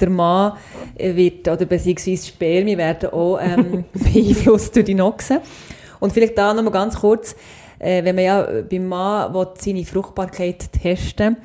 [0.00, 0.52] Der Mann
[0.96, 5.38] äh, wird, oder beziehungsweise die Spermien werden auch ähm, beeinflusst durch die Noxen.
[6.06, 7.34] Und vielleicht da noch mal ganz kurz,
[7.80, 11.36] äh, wenn man ja beim Mann will, seine Fruchtbarkeit testen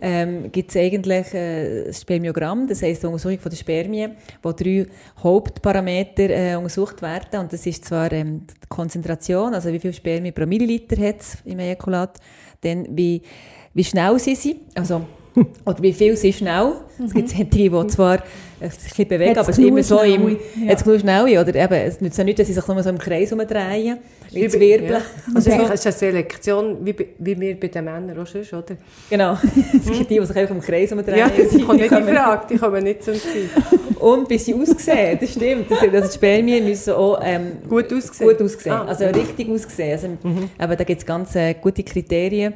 [0.00, 4.52] ähm, gibt es eigentlich äh, das Spermiogramm, das heisst die Untersuchung von der Spermien, wo
[4.52, 4.86] drei
[5.22, 7.40] Hauptparameter äh, untersucht werden.
[7.40, 11.36] Und das ist zwar ähm, die Konzentration, also wie viel Spermien pro Milliliter hat es
[11.44, 12.16] im Ejakulat,
[12.62, 13.20] dann wie,
[13.74, 15.02] wie schnell sie sind, also
[15.64, 16.72] oder wie viel sind schnell.
[17.04, 18.22] Es gibt solche, die zwar
[18.58, 20.36] ein bisschen bewegen, Hat's aber es ist immer so im, ja.
[20.70, 22.96] jetzt genug schnell, oder eben, es nützt ja nicht, dass sie sich nur so im
[22.98, 23.98] Kreis umdrehen,
[24.32, 24.60] wie zu Ja.
[24.62, 25.02] wirbeln.
[25.34, 28.40] Also eigentlich ist es eine Selektion, wie, bei- wie wir bei den Männern auch schon,
[28.40, 28.76] oder?
[29.10, 29.34] Genau.
[29.74, 31.18] Es gibt die, die sich einfach im Kreis umdrehen.
[31.18, 33.50] Ja, das kommt nicht in Frage, die kommen nicht zum Ziel.
[34.00, 35.70] Und wie sie aussehen, das stimmt.
[35.70, 38.26] Das, also die Spermien müssen auch ähm, Gut aussehen.
[38.28, 38.72] gut aussehen.
[38.72, 38.86] Ah.
[38.86, 39.92] Also richtig aussehen.
[40.22, 42.54] Also, aber da gibt es ganz äh, gute Kriterien,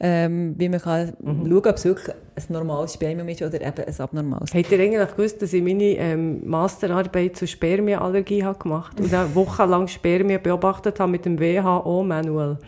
[0.00, 3.84] ähm, wie man kann schauen kann, ob es wirklich ein normales Spermium ist oder eben
[3.84, 4.54] ein abnormales.
[4.54, 9.34] Habt ihr eigentlich gewusst, dass ich meine ähm, Masterarbeit zur Spermienallergie habe gemacht und dann
[9.34, 12.58] wochenlang Spermien beobachtet habe mit dem WHO-Manual?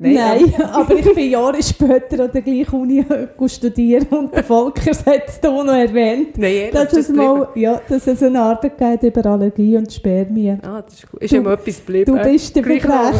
[0.00, 3.04] Nein, aber ich bin Jahre später an der gleichen Uni
[3.48, 7.16] studieren und der Volkers hat es hier noch erwähnt, Nein, ehrlich, dass ist es, das
[7.16, 10.60] mal, ja, dass es eine Arbeit gibt über Allergie und Spermien.
[10.62, 11.20] Ah, das ist gut.
[11.20, 12.14] Ist immer etwas geblieben.
[12.14, 12.62] Du bist der.
[12.62, 13.12] Verbrecher.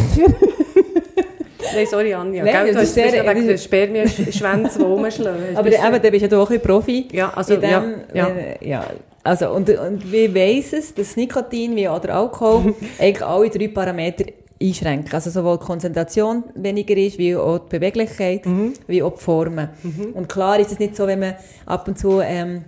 [1.75, 2.45] Nein, sorry, Anja.
[2.45, 5.43] Nein, Gell, du das hast ist sehr- wegen der Spermienschwänze, die rumschlagen.
[5.57, 7.09] Aber eben, da bist ja du auch ein Profi.
[7.13, 8.29] Ja, also, dem, ja, ja.
[8.29, 8.85] Äh, ja.
[9.25, 13.69] Also, und, und wie weiss es, dass Nikotin wie auch der Alkohol eigentlich alle drei
[13.69, 14.25] Parameter
[14.61, 15.13] einschränken.
[15.13, 18.43] Also sowohl die Konzentration weniger ist, wie auch die Beweglichkeit,
[18.87, 19.69] wie auch die Formen.
[20.15, 21.35] Und klar ist es nicht so, wenn man
[21.67, 22.65] ab und zu ähm,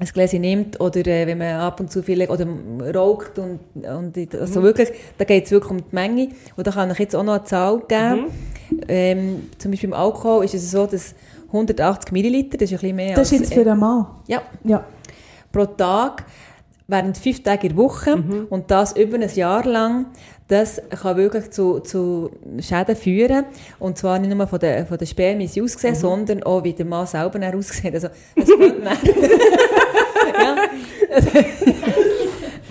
[0.00, 2.46] ein Gläschen nimmt oder äh, wenn man ab und zu viel oder
[2.94, 6.28] raucht und, und also wirklich, da geht es wirklich um die Menge.
[6.56, 8.26] Und da kann ich jetzt auch noch eine Zahl geben.
[8.88, 11.14] Ähm, zum Beispiel beim Alkohol ist es so, dass
[11.48, 13.50] 180 Milliliter, das ist ein bisschen mehr Das ist als...
[13.50, 14.06] jetzt für einen Mann.
[14.26, 14.84] ja, Ja.
[15.52, 16.24] pro Tag
[16.86, 20.06] während fünf Tage in der Woche und das über ein Jahr lang,
[20.50, 23.44] das kann wirklich zu, zu Schäden führen.
[23.78, 26.86] Und zwar nicht nur von der, von der Spermien sie aussehen, sondern auch wie der
[26.86, 27.94] Mann selber aussieht.
[27.94, 28.98] Also, es könnte dann,
[30.40, 30.56] ja,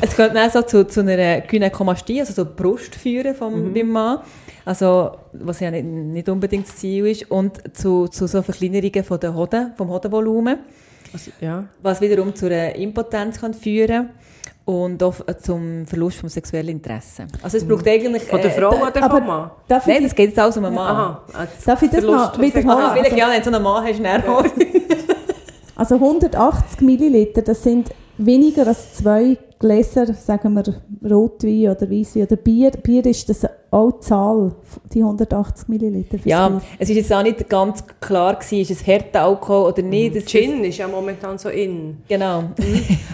[0.02, 4.20] es könnte dann so zu, zu einer Gynäkomastie, also so Brust führen vom, beim Mann.
[4.66, 7.32] Also, was ja nicht, nicht unbedingt das Ziel ist.
[7.32, 10.60] Und zu, zu so Verkleinerungen von der Hoden, vom Hodenvolumen
[11.14, 11.64] Also, ja.
[11.82, 14.10] was wiederum zu einer Impotenz kann führen
[14.70, 17.26] und auch zum Verlust vom sexuellen Interesse.
[17.42, 18.24] Also es braucht eigentlich...
[18.26, 19.50] Von der äh, Frau oder vom Mann?
[19.68, 20.96] Darf ich Nein, das geht jetzt alles um einen Mann.
[20.96, 21.24] Aha.
[21.34, 22.86] also Darf ich das Verlust Sex- wiederholen?
[22.86, 24.46] Ah, vielleicht ja, wenn du so einen Mann hast, dann auch.
[25.76, 30.64] Also 180 Milliliter, das sind weniger als zwei Gläser, sagen wir
[31.12, 32.72] Rotwein oder Weisswein oder Bier.
[32.72, 34.52] Bier ist das auch die Zahl,
[34.94, 36.18] die 180 Milliliter.
[36.24, 36.62] Ja, Bier.
[36.80, 40.16] es ist jetzt auch nicht ganz klar gewesen, ist es härter Alkohol oder nicht.
[40.16, 41.98] Das- Gin ist ja momentan so in.
[42.08, 42.44] Genau.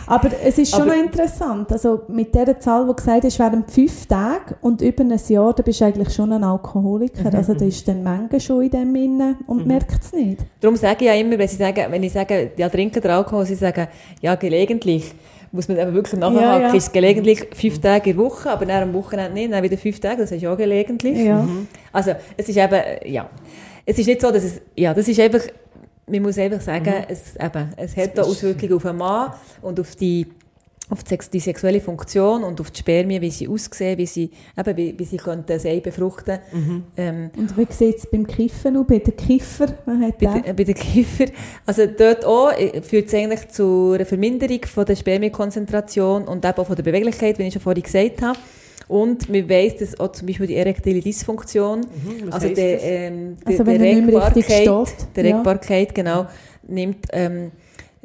[0.05, 1.71] Aber es ist schon Aber- noch interessant.
[1.71, 5.63] Also mit der Zahl, die gesagt ist, während fünf Tage und über ein Jahr, da
[5.63, 7.27] bist du eigentlich schon ein Alkoholiker.
[7.31, 7.36] Mhm.
[7.36, 10.41] Also da ist dann Menge schon in dem inne und merkt es nicht.
[10.62, 13.45] Darum sage ich ja immer, wenn, sie sagen, wenn ich sage, ja, trinken der Alkohol,
[13.47, 13.88] sie sagen,
[14.21, 15.12] ja, gelegentlich.
[15.55, 16.67] Muss man aber wirklich nachhaken, Ja, ja.
[16.73, 19.77] ist es gelegentlich fünf Tage in der Woche, aber dann am Wochenende nicht, dann wieder
[19.77, 21.17] fünf Tage, das ist ja auch gelegentlich.
[21.17, 21.47] Ja.
[21.93, 23.29] Also, es ist eben, ja,
[23.85, 25.39] es ist nicht so, dass es, ja, das ist einfach,
[26.07, 29.95] man muss einfach sagen, es, eben, es hat da Auswirkungen auf einen Mann und auf
[29.95, 30.27] die,
[30.89, 34.29] auf die, sex- die sexuelle Funktion und auf die Spermien, wie sie aussehen, wie sie,
[34.55, 36.37] eben, wie, wie sie könnten das Ei befruchten.
[36.95, 38.85] Ähm, Und wie sieht es beim Kiffen aus?
[38.87, 39.67] Bei den Kiffer?
[39.85, 40.55] Bei, den.
[40.55, 41.25] bei den Kiffer.
[41.65, 46.57] Also dort auch äh, führt es eigentlich zu einer Verminderung von der Spermienkonzentration und eben
[46.57, 48.37] auch von der Beweglichkeit, wie ich schon vorhin gesagt habe.
[48.87, 51.81] Und man weiss, dass auch zum Beispiel die erektile Dysfunktion,
[52.25, 55.35] Was also der, ähm, Also der, er richtig Regbarkeit, steht, der ja.
[55.37, 56.27] Regbarkeit, genau,
[56.67, 57.51] nimmt, ähm,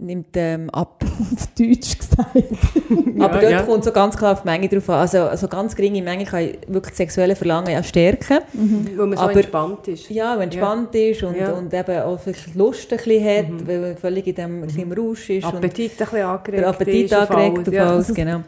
[0.00, 1.04] nimmt ähm, ab.
[1.20, 2.34] Auf Deutsch gesagt.
[2.34, 3.62] Aber Ja, dort ja.
[3.62, 5.00] kommt so ganz klar auf die Menge drauf an.
[5.00, 8.38] Also, also ganz geringe Menge kann wirklich das sexuelle Verlangen ja stärken.
[8.52, 10.08] Weil man so Aber- entspannt ist.
[10.10, 11.52] Ja, und entspannt ist und, Ja.
[11.52, 14.90] und eben auch vielleicht Lust ein bisschen hat, weil man völlig in dem, ein bisschen
[14.90, 15.44] im Rausch ist.
[15.44, 17.90] und Appetit ein bisschen angeregt der Appetit ist auf angeregt alles, auf ja.
[17.90, 18.40] alles, genau.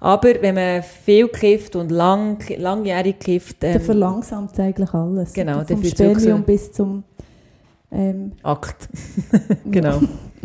[0.00, 5.32] Aber wenn man viel kifft und lang, langjährig kifft, Der ähm, verlangsamt eigentlich alles.
[5.32, 7.04] Genau, Vom Spermium so- bis zum...
[7.94, 8.88] Ähm, Akt.
[9.70, 10.00] genau.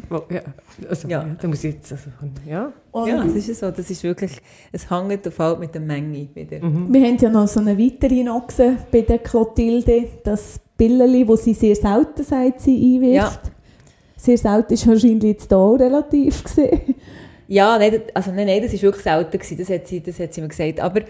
[0.10, 0.42] Oh, ja.
[0.90, 1.24] Also, Ja.
[1.24, 1.36] ja.
[1.40, 2.10] Da muss ich jetzt, also,
[2.46, 2.72] ja.
[2.92, 3.72] und Ja, das ist ja so.
[3.72, 4.32] Das ist wirklich,
[4.72, 6.62] es hängt auf halt mit der Menge wieder.
[6.62, 11.54] Wir haben ja noch so eine weitere Noxe bei der Clotilde, das Pilleli, wo sie
[11.54, 13.52] sehr selten sagt, sie einwirft.
[14.16, 16.96] Sehr selten ist wahrscheinlich jetzt da auch relativ gesehen.
[17.48, 20.20] Ja, nein, das- also nein, nein, das war wirklich selten, gewesen, das hat sie, das
[20.20, 20.80] hat sie mir gesagt.
[20.80, 21.02] Aber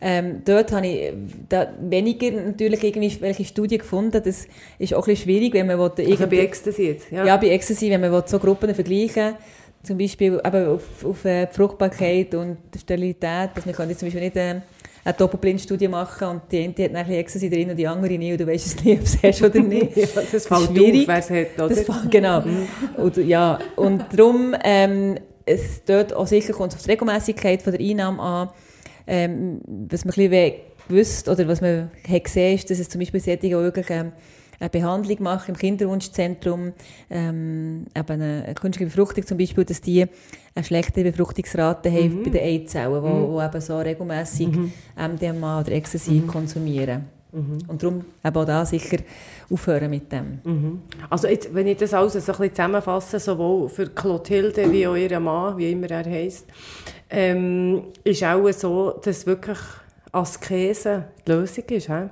[0.00, 1.12] ähm, dort habe ich
[1.48, 4.20] da weniger natürlich irgendwie welche Studien gefunden.
[4.24, 4.46] Das
[4.78, 7.10] ist auch ein bisschen schwierig, wenn man will, Also bei Ecstasy jetzt.
[7.10, 7.24] Ja.
[7.24, 9.34] Ja, bei Ecstasy, wenn man will, so Gruppen vergleichen
[9.82, 14.24] zum Beispiel eben auf, auf äh, Fruchtbarkeit und Sterilität, dass man kann jetzt zum Beispiel
[14.24, 14.56] nicht äh,
[15.04, 18.32] eine Doppelblindstudie machen und die eine hat dann ein Ecstasy drin und die andere nicht
[18.32, 19.96] und du weißt es nicht, ob es hast oder nicht.
[19.96, 21.08] ja, das fällt auf, schwierig.
[21.08, 21.68] wer es hat, oder?
[21.68, 22.42] Das war, genau.
[22.96, 25.14] Und, ja, und darum, ähm,
[25.48, 28.48] es dort auch sicher kommt auf die Regelmäßigkeit von der Einnahme an.
[29.06, 30.52] Ähm, was man ein bisschen
[30.88, 34.12] gewusst oder was man hat gesehen ist, dass es zum Beispiel solche, die wirklich ähm,
[34.60, 36.72] eine Behandlung machen im Kinderwunschzentrum,
[37.10, 40.06] ähm, eben eine künstliche Befruchtung zum Beispiel, dass die
[40.54, 44.48] eine schlechte Befruchtungsrate haben bei den Eizellen, die wo, wo eben so regelmäßig
[44.96, 47.06] MDMA oder Ecstasy konsumieren.
[47.30, 48.98] Und darum eben auch da sicher
[49.50, 50.40] aufhören mit dem.
[50.44, 50.82] Mhm.
[51.08, 54.96] Also jetzt, wenn ich das alles so ein bisschen zusammenfasse, sowohl für Clotilde wie auch
[54.96, 56.46] ihren Mann, wie immer er heisst,
[57.10, 59.58] ähm, ist auch so, dass wirklich
[60.12, 61.88] Askese die Lösung ist.
[61.88, 62.08] He?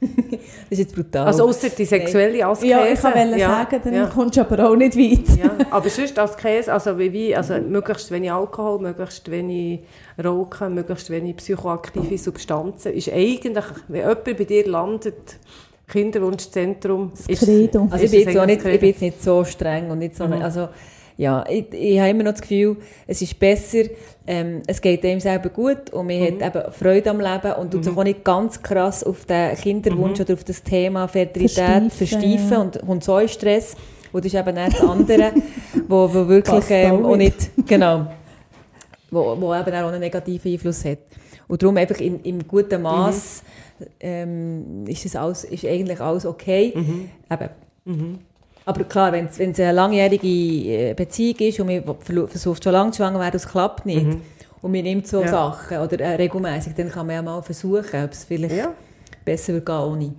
[0.70, 1.26] Das ist jetzt brutal.
[1.26, 2.70] Also außer die sexuelle Askese.
[2.70, 4.06] Ja, ich wollte Ja, sagen, dann ja.
[4.06, 5.36] kommst du aber auch nicht weit.
[5.36, 9.80] Ja, aber sonst Askese, also wie, wie also möglichst wenig Alkohol, möglichst wenig
[10.22, 15.38] Rauchen, möglichst wenig psychoaktive Substanzen, ist eigentlich, wenn jemand bei dir landet,
[15.88, 17.88] Kinderwunschzentrum, ist, Credo.
[17.90, 19.98] Also ich ist bin, jetzt auch nicht, das ich bin jetzt nicht so streng und
[19.98, 20.68] nicht so, also
[21.18, 22.76] ja, ich, ich habe immer noch das Gefühl,
[23.08, 23.84] es ist besser,
[24.24, 27.84] ähm, es geht einem selber gut und man hat eben Freude am Leben und tut
[27.84, 32.60] sich auch nicht ganz krass auf den Kinderwunsch oder auf das Thema Fertilität Versteifen, ja.
[32.60, 33.74] und, und so einen Stress.
[34.12, 35.32] Und das ist eben dann das andere,
[35.88, 38.06] wo, wo wirklich ähm, auch nicht, genau,
[39.10, 40.98] wo, wo eben auch einen negativen Einfluss hat.
[41.48, 43.42] Und darum einfach in, im guten Maß
[44.00, 46.72] ähm, ist, es alles, ist eigentlich alles okay.
[46.76, 47.10] Eben.
[48.64, 53.14] Aber klar, wenn es eine langjährige äh, Beziehung ist und man versucht schon lange schwanger
[53.18, 54.06] zu werden, es klappt nicht,
[54.60, 55.28] und man nimmt so Ja.
[55.28, 58.72] Sachen oder äh, regelmäßig, dann kann man ja mal versuchen, ob es vielleicht Ja.
[59.24, 60.12] besser wird gehen ohne.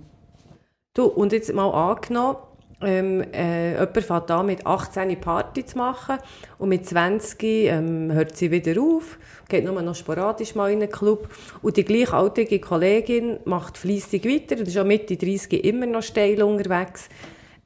[0.94, 2.38] Du, und jetzt mal angenommen,
[2.82, 6.18] ähm, äh, jemand fängt an, mit 18 Party zu machen
[6.58, 10.90] und mit 20 ähm, hört sie wieder auf, geht nur noch sporadisch mal in einen
[10.90, 11.28] Club
[11.62, 16.42] und die gleichaltrige Kollegin macht fleissig weiter und ist auch Mitte 30 immer noch steil
[16.42, 17.08] unterwegs.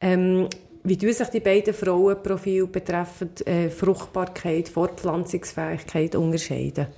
[0.00, 0.48] Ähm,
[0.86, 6.88] wie tun sich die beiden Frauenprofile betreffend äh, Fruchtbarkeit, Fortpflanzungsfähigkeit unterscheiden?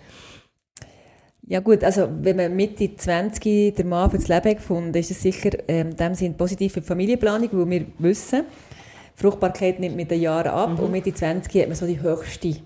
[1.48, 5.22] Ja gut, also wenn man Mitte 20 der Mann für das Leben gefunden ist es
[5.22, 8.42] sicher ähm, dem Sinn positiv für die Familienplanung, weil wir wissen,
[9.14, 12.56] Fruchtbarkeit nimmt mit den Jahren ab und Mitte 20 hat man so die höchste,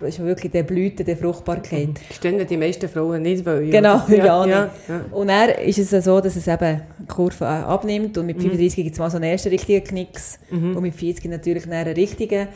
[0.00, 1.90] das ist wirklich die Blüte der Fruchtbarkeit.
[2.08, 3.70] Das stellen die meisten Frauen nicht wollen.
[3.70, 4.88] Genau, ja, ja, nicht.
[4.88, 5.04] ja.
[5.12, 8.84] Und dann ist es so, dass es eben die Kurve äh, abnimmt und mit 35
[8.84, 12.48] gibt es mal so einen ersten richtigen Knicks und mit 40 natürlich einen richtigen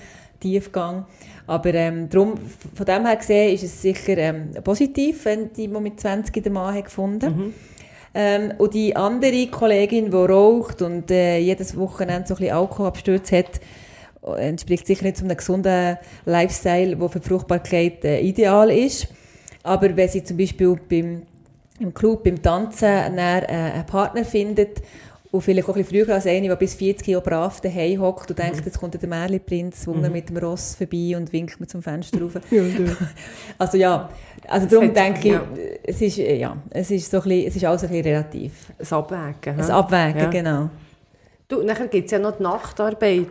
[0.42, 1.06] Tiefgang.
[1.46, 2.34] Aber ähm, darum,
[2.74, 6.52] von dem her gesehen, ist es sicher ähm, positiv, wenn die, die mit 20 den
[6.52, 7.54] Mann hat gefunden
[8.14, 13.32] ähm, Und die andere Kollegin, die raucht und äh, jedes Wochenende so ein bisschen Alkoholabsturz
[13.32, 13.60] hat,
[14.36, 19.08] entspricht sicher nicht zu einem gesunden Lifestyle, der für die Fruchtbarkeit äh, ideal ist.
[19.62, 21.22] Aber wenn sie zum Beispiel beim,
[21.80, 24.82] im Club, beim Tanzen äh, einen Partner findet
[25.32, 28.28] und vielleicht auch ein bisschen früher als eine, die bis 40 Jahre brav daheim hockt
[28.30, 30.12] und denkt, jetzt kommt der Märchenprinz mhm.
[30.12, 32.38] mit dem Ross vorbei und winkt mir zum Fenster rauf.
[33.58, 34.10] also ja,
[34.46, 35.42] also darum hat- denke ich, ja.
[35.84, 38.52] es ist, äh, ja, es ist so ein bisschen, es ist alles ein bisschen relativ.
[38.76, 39.56] Das Abwägen.
[39.56, 39.70] Das?
[39.70, 40.30] Abwägen, Ja.
[40.30, 40.70] genau.
[41.48, 43.28] Du, nachher gibt es ja noch die Nachtarbeit.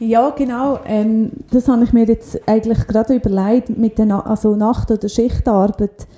[0.00, 0.80] Ja, genau.
[0.86, 5.08] Ähm, das habe ich mir jetzt eigentlich gerade überlegt mit der Na also Nacht- oder
[5.08, 6.08] Schichtarbeit.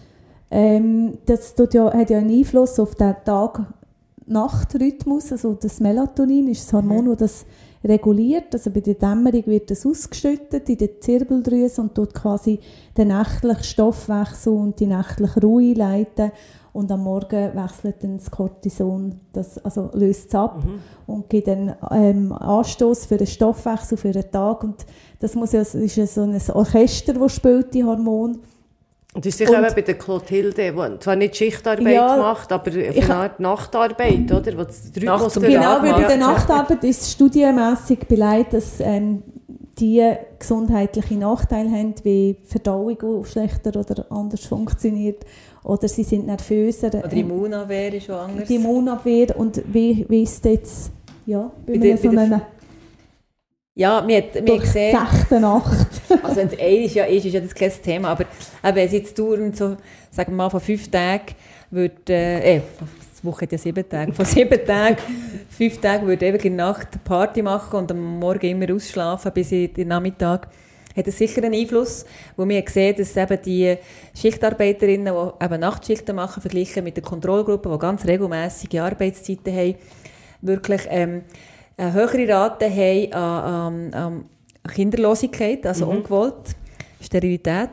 [0.50, 3.14] Ähm, das tut ja, hat ja einen Einfluss auf den
[4.30, 5.32] Tag-Nacht-Rhythmus.
[5.32, 7.44] Also das Melatonin ist das Hormon, das das
[7.84, 8.54] reguliert.
[8.54, 12.60] Also bei der Dämmerung wird das ausgeschüttet in der Zirbeldrüse und dort quasi
[12.96, 16.32] den nächtlichen Stoffwechsel und die nächtliche Ruhe leiten.
[16.72, 20.78] Und am Morgen wechselt dann das Cortison, das also löst es ab mhm.
[21.12, 24.62] und gibt dann ähm, Anstoß für den Stoffwechsel für den Tag.
[24.62, 24.86] Und
[25.18, 28.38] das muss ja, ist ja so ein Orchester, das spielt die Hormone.
[29.12, 32.70] Und das ist sicher eben bei der Clotilde, die zwar nicht Schichtarbeit ja, macht, aber
[32.70, 34.52] eine Art Nachtarbeit, oder?
[34.56, 34.62] Wo
[35.04, 39.24] Nacht genau, wie bei der Nachtarbeit ist studienmässig beleidigt, dass ähm,
[39.80, 45.24] die gesundheitliche Nachteile haben, wie Verdauung schlechter oder anders funktioniert
[45.64, 46.88] oder sie sind nervöser.
[46.88, 48.46] Oder die Immunabwehr ist schon anders.
[48.46, 50.92] Die Immunabwehr und wie, wie ist jetzt
[51.26, 52.42] ja, bei, bei, so einer
[53.74, 54.96] ja, wir, wir gesehen...
[55.40, 55.88] Nacht.
[56.22, 58.24] Also wenn es ein ja ist, ist ja das kein Thema, aber
[58.62, 59.76] wenn es jetzt dauernd so,
[60.10, 61.34] sagen wir mal, von fünf Tagen
[61.70, 62.60] würde, äh, äh
[63.22, 64.96] die Woche hat ja sieben Tage, von sieben Tagen,
[65.50, 69.52] fünf Tagen würde eben in der Nacht Party machen und am Morgen immer ausschlafen bis
[69.52, 70.48] in den Nachmittag,
[70.96, 72.04] hat es sicher einen Einfluss,
[72.36, 73.76] wo wir sehen, dass eben die
[74.18, 79.74] Schichtarbeiterinnen, die eben Nachtschichten machen, verglichen mit der Kontrollgruppe, die ganz regelmäßige Arbeitszeiten haben,
[80.40, 81.22] wirklich ähm,
[81.76, 84.24] eine höhere Rate haben an, an, an
[84.68, 85.98] Kinderlosigkeit, also mhm.
[85.98, 86.56] ungewollt,
[87.00, 87.70] Sterilität,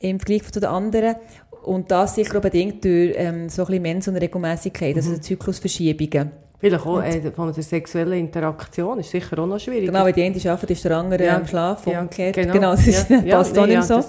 [0.00, 1.16] im Vergleich zu den anderen.
[1.64, 5.14] Und das sicher auch bedingt durch ähm, so ein bisschen Mens- und Regelmäßigkeit, also mhm.
[5.16, 6.42] also Zyklusverschiebungen.
[6.58, 9.86] Vielleicht auch äh, von der sexuellen Interaktion ist sicher auch noch schwierig.
[9.86, 11.36] Genau, weil die eine arbeitet, ist der andere ja.
[11.36, 11.92] am Schlafen.
[11.92, 12.52] Ja, genau.
[12.52, 13.36] genau, das ist, ja.
[13.36, 14.00] passt ja, auch nee, nicht so.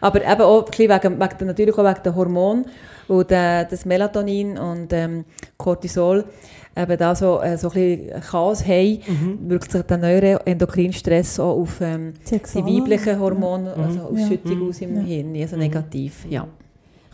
[0.00, 2.64] Aber eben auch wegen, wegen, natürlich auch wegen der Hormone,
[3.06, 5.24] wo der, das Melatonin und ähm,
[5.56, 6.24] Cortisol
[6.76, 9.38] eben da so, äh, so ein bisschen Chaos haben, mhm.
[9.50, 13.82] wirkt sich der neue Endokrinstress auch auf ähm, die weiblichen Hormone, mhm.
[13.82, 14.68] also Ausschüttung ja.
[14.68, 15.02] aus im ja.
[15.02, 15.62] Hirn, also mhm.
[15.62, 16.46] negativ, ja.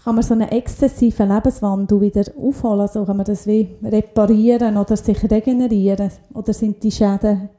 [0.05, 4.97] Kann man so einen exzessiven Lebenswandel wieder aufholen, also kann man das wie reparieren oder
[4.97, 6.11] sich regenerieren?
[6.33, 7.51] Oder sind die Schäden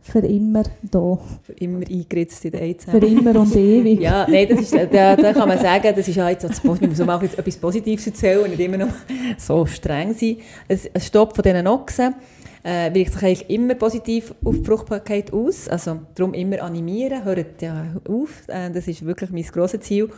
[0.00, 1.18] für immer da.
[1.42, 3.00] Für immer eingeritzt in den Eizellen.
[3.00, 4.00] Für immer und ewig.
[4.00, 6.78] ja, nein, das ist, da, da kann man sagen, das ist ja jetzt, das, man
[6.80, 8.92] muss auch etwas Positives erzählen und nicht immer noch
[9.36, 10.38] so streng sein.
[10.68, 12.14] Ein Stopp von diesen Ochsen
[12.62, 15.68] äh, wirkt sich eigentlich immer positiv auf die Fruchtbarkeit aus.
[15.68, 18.48] Also darum immer animieren, hört ja auf.
[18.48, 20.08] Äh, das ist wirklich mein grosses Ziel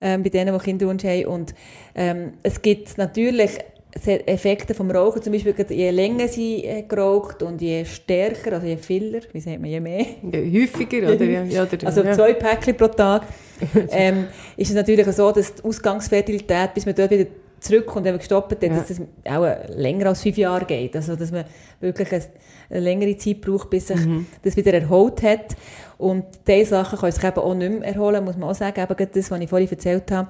[0.00, 1.26] äh, bei denen, die Kinderwunsch haben.
[1.26, 1.54] Und
[1.94, 3.58] ähm, es gibt natürlich
[4.04, 8.76] Effekte vom Rauchen, zum Beispiel, je länger sie äh, geraucht und je stärker, also je
[8.76, 10.06] filler, wie sagt man, je mehr?
[10.32, 11.24] Ja, häufiger, oder?
[11.24, 13.22] Ja, oder also zwei Päckchen pro Tag.
[13.90, 17.26] ähm, ist es natürlich so, dass die Ausgangsfertilität, bis man dort wieder
[17.60, 18.68] zurückkommt, wenn gestoppt hat, ja.
[18.68, 20.94] dass es auch länger als fünf Jahre geht.
[20.94, 21.44] Also, dass man
[21.80, 24.26] wirklich eine, längere Zeit braucht, bis sich mhm.
[24.42, 25.56] das wieder erholt hat.
[25.98, 28.80] Und diese Sachen können sich eben auch nicht mehr erholen, muss man auch sagen.
[28.80, 30.28] Eben das, was ich vorhin erzählt habe,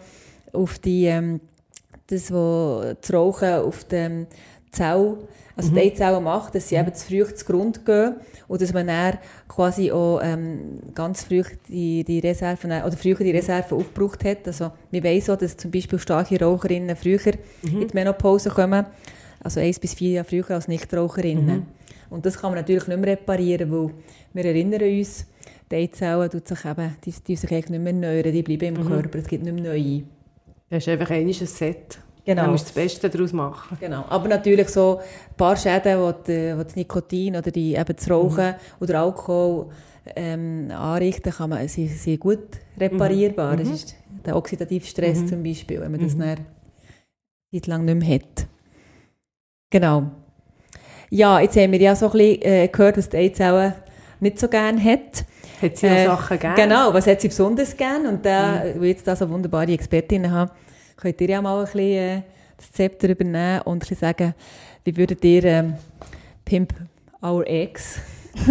[0.53, 1.41] auf die, ähm,
[2.09, 4.27] das, was das Rauchen auf dem
[4.71, 5.17] Zell,
[5.57, 5.75] also mhm.
[5.75, 8.17] die Eizellen macht, dass sie eben zu früh zu Grund gehen
[8.47, 13.31] und dass man dann quasi auch ähm, ganz früh die, die Reserven, oder früher die
[13.31, 14.47] Reserven aufgebraucht hat.
[14.47, 17.21] Also wir wissen auch, dass zum Beispiel starke Raucherinnen früher
[17.63, 17.83] mhm.
[17.83, 18.85] in die Menopause kommen,
[19.43, 21.47] also eins bis vier Jahre früher als Nichtraucherinnen.
[21.47, 21.67] Mhm.
[22.11, 23.91] Und das kann man natürlich nicht mehr reparieren, weil
[24.35, 25.27] wir erinnern uns,
[25.71, 28.85] die Eizellen tut sich eben, die, die sich eigentlich nicht mehr erneuern, die bleiben im
[28.85, 28.89] mhm.
[28.89, 30.03] Körper, es gibt nicht mehr neue.
[30.71, 31.99] Das ist einfach ein Set.
[32.25, 32.43] Genau.
[32.43, 33.79] Dann musst du das Beste daraus machen.
[33.81, 34.05] Genau.
[34.09, 38.55] Aber natürlich so ein paar Schäden, die, das Nikotin oder die, eben das Rauchen mhm.
[38.81, 39.69] oder Alkohol
[40.17, 42.49] ähm, anrichten, kann man, sie sind gut
[42.79, 43.53] reparierbar.
[43.53, 43.59] Mhm.
[43.59, 45.29] Das ist der oxidative Stress mhm.
[45.29, 46.21] zum Beispiel, wenn man das mhm.
[46.21, 48.47] dann lang nicht mehr hat.
[49.71, 50.11] Genau.
[51.11, 53.75] Ja, jetzt haben wir ja so ein bisschen äh, gehört, dass die Eizellen
[54.19, 55.25] nicht so gerne hat.
[55.63, 56.57] Hat sie auch äh, Sachen gerne?
[56.57, 58.09] Genau, was hat sie besonders gerne?
[58.09, 58.81] Und da, mhm.
[58.81, 60.51] weil jetzt da so wunderbare Expertinnen haben,
[60.97, 62.23] könnt ihr ja mal ein bisschen äh,
[62.57, 64.35] das Zepter übernehmen und ein bisschen sagen,
[64.85, 65.75] wie würdet ihr ähm,
[66.45, 66.73] Pimp
[67.23, 68.01] Our Eggs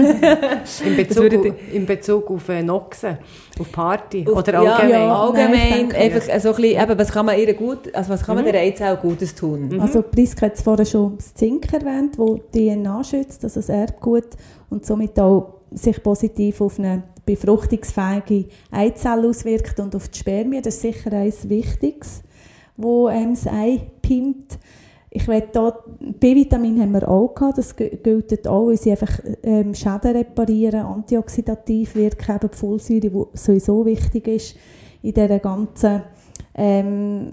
[0.84, 1.32] in, Bezug,
[1.72, 3.20] in Bezug auf äh, Noxen,
[3.60, 4.90] auf Party auf, oder allgemein?
[4.90, 5.88] Ja, ja allgemein.
[5.88, 6.40] Nein, einfach ja.
[6.40, 8.52] so ein bisschen, eben, was kann man ihr gut, also was kann man mhm.
[8.52, 9.70] der Eizelle Gutes tun?
[9.70, 9.80] Mhm.
[9.80, 14.30] Also Priska hat vorher schon das Zink erwähnt, das DNA schützt, also das Erbgut
[14.70, 20.64] und somit auch sich positiv auf eine befruchtungsfähige Eizelle auswirkt und auf die Spermien.
[20.64, 22.24] Das ist sicher eines Wichtiges,
[22.78, 24.60] wo ähm, das Ei pimpt.
[25.10, 25.80] Ich will da,
[26.20, 31.96] B-Vitamin haben wir auch gehabt, das gilt auch, weil sie einfach ähm, Schäden reparieren, antioxidativ
[31.96, 34.58] wirken, eben die Folsäure, die sowieso wichtig ist
[35.02, 36.02] in dieser ganzen
[36.54, 37.30] ähm,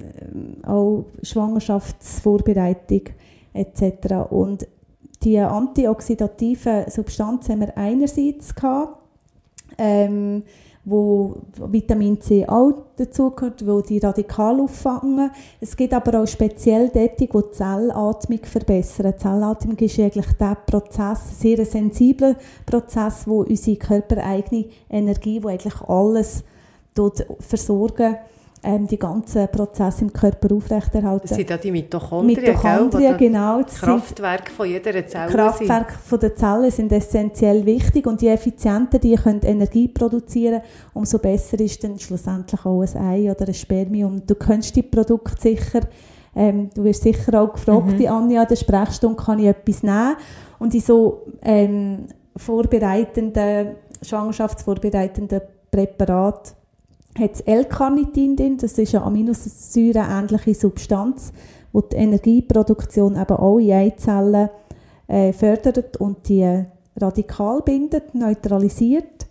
[0.64, 3.02] auch Schwangerschaftsvorbereitung
[3.52, 4.14] etc.
[4.30, 4.66] Und
[5.24, 8.98] die antioxidativen Substanzen haben wir einerseits gehabt,
[9.78, 10.42] ähm,
[10.84, 11.36] wo
[11.68, 15.30] Vitamin C auch dazugehört, wo die radikal auffangen.
[15.60, 19.12] Es gibt aber auch speziell dort, die Zellatmung verbessern.
[19.16, 22.34] Die Zellatmung ist eigentlich der Prozess, ein sehr sensibler
[22.66, 26.42] Prozess, wo unsere körpereigene Energie, wo eigentlich alles
[26.94, 28.16] dort versorgen
[28.64, 31.26] ähm, die ganzen Prozesse im Körper aufrechterhalten.
[31.26, 33.62] Das sind ja die Mitochondrien, Mitochondrien gell, genau.
[33.62, 38.98] Das Kraftwerk von jeder Zelle Kraftwerke von der Zellen sind essentiell wichtig und je effizienter
[38.98, 40.60] die können Energie produzieren
[40.94, 44.22] umso besser ist dann schlussendlich auch ein Ei oder ein Spermium.
[44.26, 45.80] Du kennst die Produkte sicher,
[46.36, 47.98] ähm, du wirst sicher auch gefragt, mhm.
[47.98, 50.16] die Anja, an der Sprechstunde kann ich etwas nehmen
[50.60, 52.06] und in so ähm,
[52.36, 55.40] vorbereitenden, schwangerschaftsvorbereitenden
[55.70, 56.54] Präparat
[57.18, 61.32] hat L-Carnitin drin, das ist eine Aminosäure-ähnliche Substanz,
[61.74, 64.48] die die Energieproduktion eben auch in Eizellen
[65.08, 66.64] äh, fördert und die
[66.96, 69.26] radikal bindet, neutralisiert.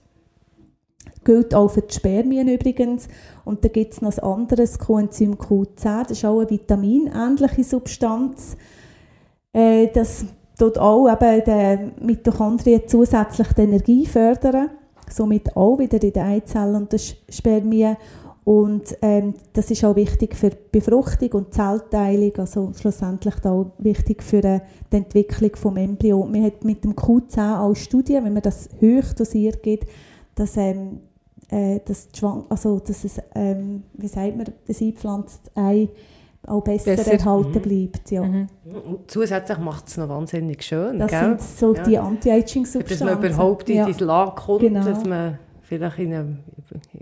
[1.24, 3.08] Gilt auch für die Spermien übrigens.
[3.46, 8.58] Und dann gibt es noch ein anderes Coenzym Q10, das ist auch eine vitaminähnliche Substanz.
[9.54, 10.26] Äh, das
[10.58, 14.70] tut auch eben den Mitochondrien zusätzlich die Energie fördern
[15.12, 17.00] somit auch wieder in den Eizellen und den
[17.30, 17.98] Spermien.
[18.44, 24.24] Und ähm, das ist auch wichtig für die Befruchtung und Zellteilung, also schlussendlich auch wichtig
[24.24, 24.60] für äh,
[24.92, 26.26] die Entwicklung des Embryo.
[26.26, 29.88] Man hat mit dem Q10 auch Studien, wenn man das hoch dosiert gibt,
[30.34, 31.02] dass, ähm,
[31.52, 32.08] äh, dass,
[32.50, 35.90] also, dass es, ähm, wie sagt man, das eingepflanzte Ei
[36.48, 37.14] auch besser, besser.
[37.14, 37.62] erhalten mhm.
[37.62, 38.12] bleibt.
[38.12, 38.24] Ja.
[38.24, 38.48] Mhm.
[38.66, 40.98] Und zusätzlich macht es noch wahnsinnig schön.
[41.00, 41.38] Das gell?
[41.38, 41.84] sind so ja.
[41.84, 43.08] die Anti-Aging-Substanzen.
[43.08, 43.86] Dass man überhaupt in ja.
[43.86, 44.84] diese Lage kommt, genau.
[44.84, 45.38] dass man
[45.72, 46.38] vielleicht in eine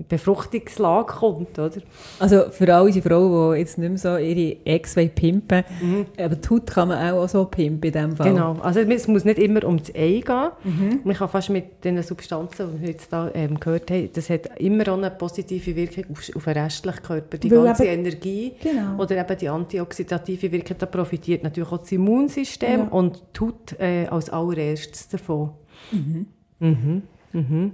[0.08, 1.82] Befruchtungslage kommt, oder?
[2.20, 6.06] Also für all unsere Frauen, die jetzt nicht mehr so ihre Ex pimpen mhm.
[6.20, 8.32] aber die Haut kann man auch so pimpen in diesem Fall.
[8.32, 10.50] Genau, also es muss nicht immer um das Ei gehen.
[10.64, 11.00] Mhm.
[11.04, 14.60] Man kann fast mit den Substanzen, die wir jetzt da ähm, gehört haben, das hat
[14.60, 17.38] immer auch eine positive Wirkung auf, auf den restlichen Körper.
[17.40, 19.02] Die Weil ganze eben, Energie genau.
[19.02, 22.88] oder eben die antioxidative Wirkung, da profitiert natürlich auch das Immunsystem ja.
[22.90, 25.54] und die Haut äh, als allererstes davon.
[25.92, 26.28] Mhm.
[26.60, 27.02] Mhm.
[27.34, 27.74] Mhm.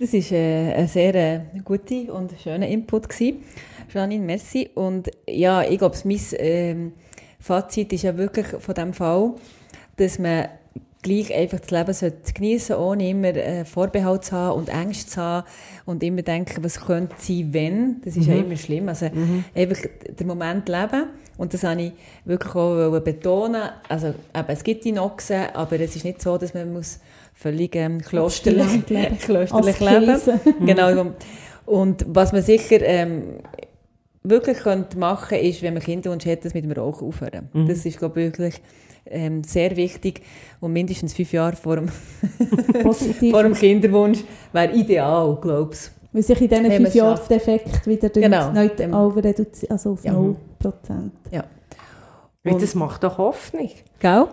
[0.00, 3.10] Das war äh, ein sehr äh, guter und schöner Input.
[3.10, 3.42] Gewesen.
[3.92, 4.70] Janine, merci.
[4.74, 6.92] Und ja, ich glaube, mein ähm,
[7.38, 9.34] Fazit ist ja wirklich von diesem Fall,
[9.98, 10.48] dass man
[11.02, 15.20] gleich einfach das Leben sollte geniessen ohne immer äh, Vorbehalt zu haben und Ängste zu
[15.20, 15.46] haben
[15.84, 18.00] und immer denken, was könnte sein, wenn.
[18.02, 18.32] Das ist mhm.
[18.32, 18.88] ja immer schlimm.
[18.88, 19.44] Also mhm.
[19.54, 19.82] einfach
[20.18, 21.08] den Moment leben.
[21.36, 21.92] Und das habe ich
[22.24, 23.68] wirklich auch betonen.
[23.86, 27.00] Also eben, es gibt die Noxen, aber es ist nicht so, dass man muss
[27.40, 28.84] völlig ähm, klosterlich,
[29.18, 30.20] klosterlich leben.
[30.66, 31.12] genau.
[31.64, 33.38] Und was man sicher ähm,
[34.22, 37.48] wirklich könnte machen ist, wenn man Kinderwunsch hat, das mit dem Rauchen aufhören.
[37.52, 37.66] Mhm.
[37.66, 38.60] Das ist, glaube ich, wirklich
[39.06, 40.20] ähm, sehr wichtig
[40.60, 41.88] und mindestens fünf Jahre vor dem,
[43.30, 44.18] vor dem Kinderwunsch
[44.52, 45.90] wäre ideal, glaube ich.
[46.12, 48.52] Weil sich in diesen fünf Jahren der Effekt wieder genau.
[48.52, 48.68] neu
[49.68, 50.12] also auf ja.
[50.12, 50.34] 0%.
[51.30, 51.44] Ja.
[52.44, 53.70] Und das macht doch Hoffnung.
[53.98, 54.26] Gell?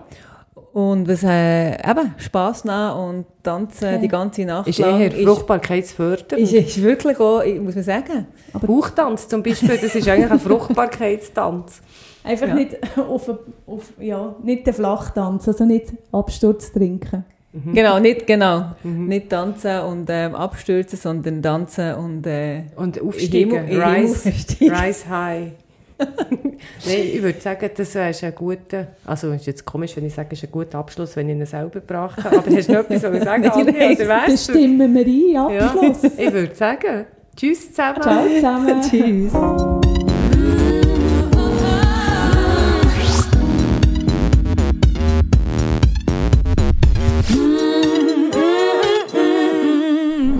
[0.77, 3.99] Und was äh, eben Spass nehmen und tanzen okay.
[3.99, 5.01] die ganze Nacht ist lang.
[5.01, 6.33] Eher Fruchtbarkeitsfördernd.
[6.33, 8.27] Ist, ist wirklich auch, muss man sagen.
[8.53, 11.81] Aber Bauchtanz zum Beispiel, das ist eigentlich ein Fruchtbarkeitstanz.
[12.23, 12.53] Einfach ja.
[12.53, 13.27] nicht auf,
[13.65, 17.25] auf, ja, nicht den Flachtanz, also nicht Absturz trinken.
[17.53, 17.73] Mhm.
[17.73, 18.73] Genau, nicht, genau.
[18.83, 19.07] Mhm.
[19.07, 22.27] Nicht tanzen und ähm, abstürzen, sondern tanzen und...
[22.27, 25.53] Äh, und aufsteigen, rise, rise high.
[25.99, 30.29] Nein, ich würde sagen, das ist ein guter, also ist jetzt komisch, wenn ich sage,
[30.31, 32.79] es ist ein guter Abschluss, wenn ich ihn selber gebracht habe, aber hast du noch
[32.81, 36.03] etwas, was ich sagen Nein, oder weißt Bestimmen wir ein, Abschluss.
[36.03, 38.01] Ja, ich würde sagen, tschüss zusammen.
[38.01, 38.81] Ciao zusammen.
[38.89, 39.33] tschüss.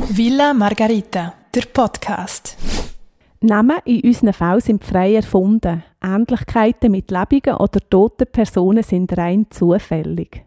[0.10, 2.58] Villa Margarita, der Podcast.
[3.42, 5.84] Namen in unseren Fällen sind frei erfunden.
[6.04, 10.47] Ähnlichkeiten mit lebenden oder toten Personen sind rein zufällig.